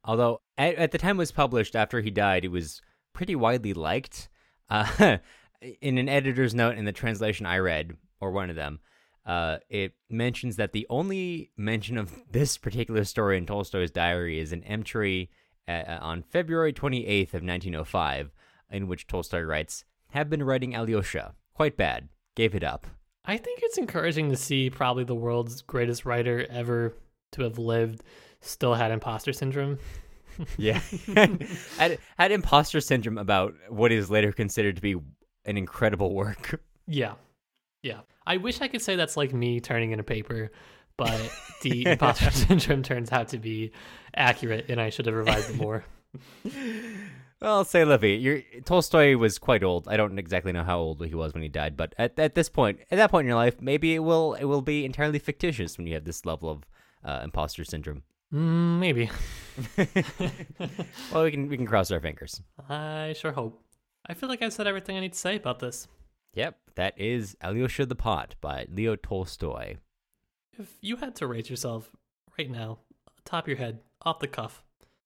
Although 0.04 0.42
at, 0.58 0.76
at 0.76 0.92
the 0.92 0.98
time 0.98 1.16
it 1.16 1.20
was 1.20 1.32
published 1.32 1.76
after 1.76 2.02
he 2.02 2.12
died, 2.12 2.44
it 2.44 2.52
was 2.52 2.82
pretty 3.14 3.36
widely 3.36 3.74
liked. 3.74 4.30
Uh, 4.72 5.18
in 5.82 5.98
an 5.98 6.10
editor's 6.10 6.56
note 6.56 6.78
in 6.78 6.86
the 6.86 6.92
translation 6.92 7.46
I 7.46 7.58
read, 7.60 7.96
or 8.20 8.32
one 8.32 8.50
of 8.50 8.56
them, 8.56 8.80
uh, 9.26 9.58
it 9.70 9.94
mentions 10.10 10.56
that 10.56 10.72
the 10.72 10.88
only 10.90 11.52
mention 11.58 11.98
of 11.98 12.12
this 12.32 12.58
particular 12.58 13.04
story 13.04 13.38
in 13.38 13.46
Tolstoy's 13.46 13.92
diary 13.92 14.40
is 14.40 14.52
an 14.52 14.64
entry 14.64 15.30
uh, 15.68 15.98
on 16.02 16.24
February 16.24 16.74
28th 16.74 17.34
of 17.34 17.44
1905, 17.44 18.32
in 18.72 18.88
which 18.88 19.06
Tolstoy 19.06 19.42
writes, 19.42 19.84
"Have 20.12 20.30
been 20.30 20.44
writing 20.44 20.74
Alyosha. 20.74 21.36
Quite 21.54 21.78
bad. 21.78 22.08
Gave 22.36 22.56
it 22.56 22.64
up." 22.64 22.88
I 23.26 23.38
think 23.38 23.60
it's 23.62 23.78
encouraging 23.78 24.30
to 24.32 24.38
see 24.38 24.72
probably 24.72 25.04
the 25.04 25.14
world's 25.14 25.62
greatest 25.62 26.06
writer 26.06 26.48
ever 26.50 26.96
to 27.34 27.44
have 27.44 27.60
lived 27.60 28.02
still 28.40 28.74
had 28.74 28.92
imposter 28.92 29.34
syndrome. 29.34 29.78
Yeah, 30.58 30.82
had 31.78 32.00
had 32.18 32.32
imposter 32.32 32.82
syndrome 32.82 33.18
about 33.18 33.54
what 33.70 33.92
is 33.92 34.10
later 34.10 34.32
considered 34.32 34.76
to 34.76 34.82
be 34.82 34.96
an 35.46 35.58
incredible 35.58 36.14
work. 36.14 36.62
Yeah, 36.88 37.14
yeah. 37.84 38.02
I 38.26 38.38
wish 38.38 38.62
I 38.62 38.68
could 38.68 38.82
say 38.82 38.96
that's 38.96 39.18
like 39.18 39.34
me 39.34 39.60
turning 39.60 39.92
in 39.92 40.00
a 40.00 40.04
paper, 40.04 40.52
but 40.98 41.20
the 41.62 41.86
imposter 41.92 42.32
syndrome 42.32 42.84
turns 42.84 43.12
out 43.12 43.30
to 43.30 43.38
be 43.38 43.72
accurate, 44.16 44.66
and 44.70 44.80
I 44.80 44.90
should 44.90 45.06
have 45.06 45.16
revised 45.16 45.50
it 45.52 45.58
more. 45.58 45.84
Well, 47.42 47.64
say 47.66 47.84
Livy, 47.86 48.12
you 48.12 48.44
Tolstoy 48.66 49.18
was 49.18 49.40
quite 49.40 49.64
old. 49.64 49.88
I 49.88 49.98
don't 49.98 50.20
exactly 50.20 50.52
know 50.52 50.64
how 50.64 50.78
old 50.78 51.04
he 51.04 51.16
was 51.16 51.34
when 51.34 51.42
he 51.42 51.50
died, 51.50 51.76
but 51.76 51.96
at, 51.98 52.20
at 52.20 52.36
this 52.36 52.50
point, 52.50 52.82
at 52.92 52.98
that 52.98 53.10
point 53.10 53.26
in 53.26 53.30
your 53.30 53.36
life, 53.36 53.60
maybe 53.60 53.96
it 53.96 54.00
will 54.00 54.36
it 54.36 54.44
will 54.44 54.62
be 54.62 54.86
entirely 54.86 55.18
fictitious 55.18 55.76
when 55.76 55.88
you 55.88 55.96
have 55.96 56.06
this 56.06 56.24
level 56.24 56.52
of 56.52 56.68
uh, 57.04 57.22
imposter 57.24 57.64
syndrome. 57.64 58.04
Mm, 58.34 58.80
maybe. 58.80 59.10
well, 61.12 61.24
we 61.24 61.32
can 61.32 61.48
we 61.48 61.58
can 61.58 61.66
cross 61.66 61.92
our 61.92 62.00
fingers. 62.00 62.42
I 62.70 63.14
sure 63.18 63.32
hope. 63.32 63.62
I 64.06 64.14
feel 64.14 64.30
like 64.30 64.42
I've 64.42 64.54
said 64.54 64.68
everything 64.68 64.98
I 64.98 65.02
need 65.02 65.14
to 65.14 65.20
say 65.20 65.36
about 65.36 65.60
this. 65.60 65.88
Yep, 66.34 66.58
that 66.76 67.00
is 67.00 67.36
Alyosha 67.42 67.86
the 67.86 67.96
Pot 67.96 68.36
by 68.40 68.66
Leo 68.72 68.96
Tolstoy. 68.96 69.78
If 70.58 70.78
you 70.82 70.96
had 70.98 71.16
to 71.18 71.28
rate 71.28 71.50
yourself 71.50 71.92
right 72.38 72.50
now, 72.50 72.80
top 73.26 73.44
of 73.44 73.48
your 73.50 73.58
head, 73.58 73.80
off 74.04 74.20
the 74.20 74.28
cuff, 74.28 74.64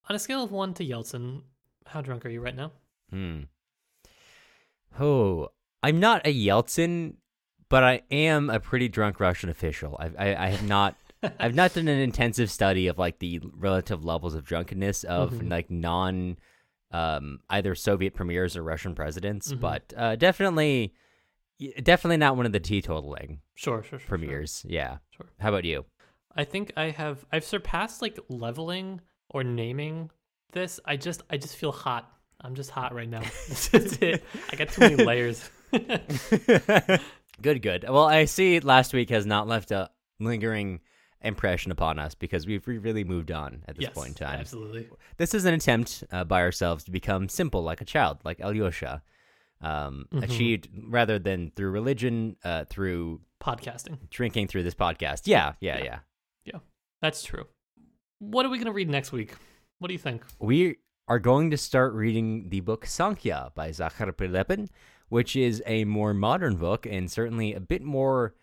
on 0.08 0.16
a 0.16 0.20
scale 0.20 0.44
of 0.44 0.52
one 0.52 0.74
to 0.76 0.86
Yeltsin, 0.86 1.42
how 1.88 2.02
drunk 2.02 2.26
are 2.26 2.30
you 2.30 2.42
right 2.42 2.56
now? 2.56 2.72
Hmm. 3.10 3.42
Oh, 5.00 5.50
I'm 5.82 6.00
not 6.00 6.26
a 6.26 6.34
Yeltsin, 6.34 7.16
but 7.70 7.84
I 7.84 8.04
am 8.12 8.50
a 8.50 8.60
pretty 8.60 8.88
drunk 8.88 9.20
Russian 9.20 9.50
official. 9.50 9.98
I 10.00 10.12
I, 10.18 10.46
I 10.46 10.48
have 10.50 10.68
not. 10.68 10.96
I've 11.40 11.56
not 11.56 11.74
done 11.74 11.88
an 11.88 12.00
intensive 12.00 12.52
study 12.52 12.88
of 12.88 12.98
like 12.98 13.20
the 13.20 13.42
relative 13.54 14.04
levels 14.06 14.36
of 14.36 14.46
drunkenness 14.46 15.04
of 15.06 15.32
Mhm. 15.34 15.50
like 15.50 15.70
non 15.72 16.38
um 16.92 17.40
either 17.50 17.74
Soviet 17.76 18.14
premiers 18.14 18.56
or 18.56 18.64
Russian 18.64 18.94
presidents, 18.96 19.52
Mhm. 19.52 19.60
but 19.60 19.94
uh 19.98 20.16
definitely 20.16 20.94
definitely 21.84 22.18
not 22.18 22.36
one 22.38 22.46
of 22.46 22.52
the 22.52 22.60
teetotaling 22.60 23.40
Sure, 23.56 23.82
sure, 23.82 23.84
sure. 23.84 24.00
sure. 24.00 24.08
premiers. 24.08 24.66
Yeah. 24.68 24.98
Sure. 25.12 25.26
How 25.40 25.50
about 25.50 25.64
you? 25.66 25.86
I 26.36 26.44
think 26.44 26.74
I 26.78 26.90
have 26.92 27.26
I've 27.32 27.46
surpassed 27.46 28.02
like 28.02 28.20
leveling 28.30 29.02
or 29.30 29.44
naming 29.44 30.12
this. 30.54 30.80
I 30.86 30.98
just 30.98 31.24
I 31.30 31.38
just 31.38 31.56
feel 31.56 31.72
hot. 31.72 32.12
I'm 32.42 32.54
just 32.56 32.70
hot 32.72 32.94
right 32.94 33.10
now. 33.10 33.22
It. 33.74 34.24
I 34.52 34.56
got 34.58 34.70
too 34.70 34.82
many 34.82 34.96
layers. 35.04 35.50
good, 37.42 37.62
good. 37.62 37.84
Well, 37.88 38.06
I 38.06 38.26
see 38.26 38.60
last 38.60 38.94
week 38.94 39.10
has 39.10 39.26
not 39.26 39.48
left 39.48 39.72
a 39.72 39.90
lingering 40.20 40.82
impression 41.26 41.72
upon 41.72 42.00
us 42.00 42.16
because 42.16 42.46
we've 42.48 42.66
really 42.68 43.04
moved 43.04 43.32
on 43.32 43.64
at 43.68 43.76
this 43.76 43.84
yes, 43.84 43.94
point 43.94 44.10
in 44.10 44.14
time. 44.16 44.40
Absolutely. 44.40 44.88
This 45.18 45.34
is 45.34 45.46
an 45.46 45.54
attempt 45.54 46.04
uh, 46.12 46.24
by 46.24 46.42
ourselves 46.42 46.84
to 46.86 46.92
become 46.92 47.28
simple 47.30 47.64
like 47.64 47.82
a 47.82 47.86
child, 47.86 48.20
like 48.24 48.40
Alyosha, 48.40 49.02
um, 49.62 50.08
Mhm. 50.12 50.24
achieved 50.24 50.70
rather 50.88 51.18
than 51.20 51.52
through 51.56 51.72
religion, 51.72 52.36
uh, 52.44 52.66
through 52.66 53.22
Podcasting. 53.42 54.10
drinking 54.10 54.48
through 54.48 54.64
this 54.64 54.76
podcast. 54.76 55.24
Yeah, 55.26 55.54
yeah, 55.60 55.84
Yeah. 55.84 56.00
yeah. 56.46 56.60
That's 57.02 57.24
true. 57.24 57.48
What 58.20 58.46
are 58.46 58.50
we 58.50 58.58
gonna 58.58 58.72
read 58.72 58.90
next 58.90 59.12
week? 59.12 59.36
What 59.80 59.88
do 59.90 59.94
you 59.94 60.00
think? 60.00 60.24
We 60.40 60.78
are 61.08 61.20
going 61.20 61.52
to 61.52 61.58
start 61.58 61.94
reading 61.94 62.50
the 62.50 62.62
book 62.62 62.86
Sankya 62.86 63.54
by 63.54 63.70
Zakhar 63.70 64.12
Prilepin, 64.14 64.70
which 65.10 65.36
is 65.36 65.62
a 65.66 65.84
more 65.86 66.14
modern 66.14 66.56
book 66.56 66.86
and 66.86 67.12
certainly 67.12 67.54
a 67.54 67.60
bit 67.60 67.84
more. 67.84 68.34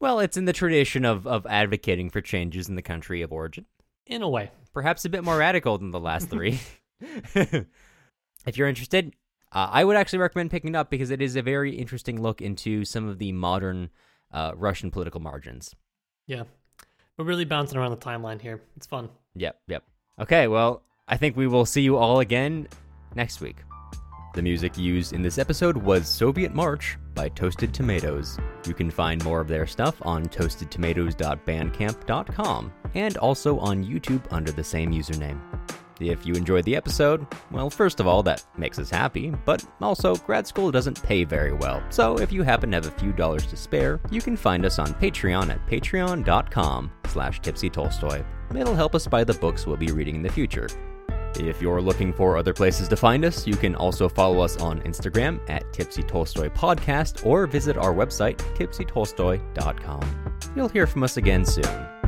Well, 0.00 0.18
it's 0.18 0.38
in 0.38 0.46
the 0.46 0.52
tradition 0.54 1.04
of, 1.04 1.26
of 1.26 1.46
advocating 1.46 2.08
for 2.08 2.22
changes 2.22 2.68
in 2.68 2.74
the 2.74 2.82
country 2.82 3.20
of 3.20 3.32
origin. 3.32 3.66
In 4.06 4.22
a 4.22 4.28
way. 4.28 4.50
perhaps 4.72 5.04
a 5.04 5.08
bit 5.08 5.22
more 5.22 5.36
radical 5.36 5.78
than 5.78 5.92
the 5.92 6.00
last 6.00 6.30
three. 6.30 6.58
if 7.00 8.56
you're 8.56 8.68
interested, 8.68 9.14
uh, 9.52 9.68
I 9.70 9.84
would 9.84 9.96
actually 9.96 10.20
recommend 10.20 10.50
picking 10.50 10.70
it 10.70 10.76
up 10.76 10.90
because 10.90 11.10
it 11.10 11.22
is 11.22 11.36
a 11.36 11.42
very 11.42 11.76
interesting 11.76 12.20
look 12.20 12.40
into 12.40 12.84
some 12.84 13.08
of 13.08 13.18
the 13.18 13.32
modern 13.32 13.90
uh, 14.32 14.52
Russian 14.56 14.90
political 14.90 15.20
margins. 15.20 15.76
Yeah. 16.26 16.44
We're 17.16 17.24
really 17.26 17.44
bouncing 17.44 17.78
around 17.78 17.90
the 17.90 17.96
timeline 17.98 18.40
here. 18.40 18.60
It's 18.76 18.86
fun. 18.86 19.10
Yep, 19.34 19.60
yep. 19.68 19.84
Okay, 20.18 20.48
well, 20.48 20.82
I 21.06 21.16
think 21.16 21.36
we 21.36 21.46
will 21.46 21.66
see 21.66 21.82
you 21.82 21.96
all 21.96 22.20
again 22.20 22.68
next 23.14 23.40
week. 23.40 23.56
The 24.32 24.42
music 24.42 24.78
used 24.78 25.12
in 25.12 25.22
this 25.22 25.38
episode 25.38 25.76
was 25.76 26.06
Soviet 26.06 26.54
March 26.54 26.96
by 27.14 27.30
Toasted 27.30 27.74
Tomatoes. 27.74 28.38
You 28.64 28.74
can 28.74 28.88
find 28.88 29.24
more 29.24 29.40
of 29.40 29.48
their 29.48 29.66
stuff 29.66 29.96
on 30.02 30.24
toastedtomatoes.bandcamp.com 30.26 32.72
and 32.94 33.16
also 33.16 33.58
on 33.58 33.84
YouTube 33.84 34.22
under 34.30 34.52
the 34.52 34.62
same 34.62 34.92
username. 34.92 35.40
If 35.98 36.24
you 36.24 36.34
enjoyed 36.34 36.64
the 36.64 36.76
episode, 36.76 37.26
well, 37.50 37.70
first 37.70 37.98
of 37.98 38.06
all, 38.06 38.22
that 38.22 38.44
makes 38.56 38.78
us 38.78 38.88
happy, 38.88 39.34
but 39.44 39.64
also, 39.82 40.14
grad 40.14 40.46
school 40.46 40.70
doesn't 40.70 41.02
pay 41.02 41.24
very 41.24 41.52
well, 41.52 41.82
so 41.90 42.16
if 42.18 42.32
you 42.32 42.42
happen 42.42 42.70
to 42.70 42.76
have 42.76 42.86
a 42.86 42.92
few 42.92 43.12
dollars 43.12 43.46
to 43.48 43.56
spare, 43.56 44.00
you 44.10 44.22
can 44.22 44.36
find 44.36 44.64
us 44.64 44.78
on 44.78 44.94
Patreon 44.94 45.50
at 45.50 45.66
patreon.com 45.66 46.90
slash 47.06 47.42
tipsytolstoy. 47.42 48.24
It'll 48.54 48.74
help 48.74 48.94
us 48.94 49.06
buy 49.06 49.24
the 49.24 49.34
books 49.34 49.66
we'll 49.66 49.76
be 49.76 49.92
reading 49.92 50.14
in 50.14 50.22
the 50.22 50.32
future. 50.32 50.68
If 51.36 51.62
you're 51.62 51.80
looking 51.80 52.12
for 52.12 52.36
other 52.36 52.52
places 52.52 52.88
to 52.88 52.96
find 52.96 53.24
us, 53.24 53.46
you 53.46 53.56
can 53.56 53.74
also 53.74 54.08
follow 54.08 54.40
us 54.40 54.56
on 54.58 54.80
Instagram 54.82 55.40
at 55.48 55.72
Tipsy 55.72 56.02
Tolstoy 56.02 56.48
Podcast 56.48 57.24
or 57.24 57.46
visit 57.46 57.76
our 57.76 57.94
website, 57.94 58.36
tipsytolstoy.com. 58.56 60.34
You'll 60.56 60.68
hear 60.68 60.86
from 60.86 61.02
us 61.02 61.16
again 61.16 61.44
soon. 61.44 61.99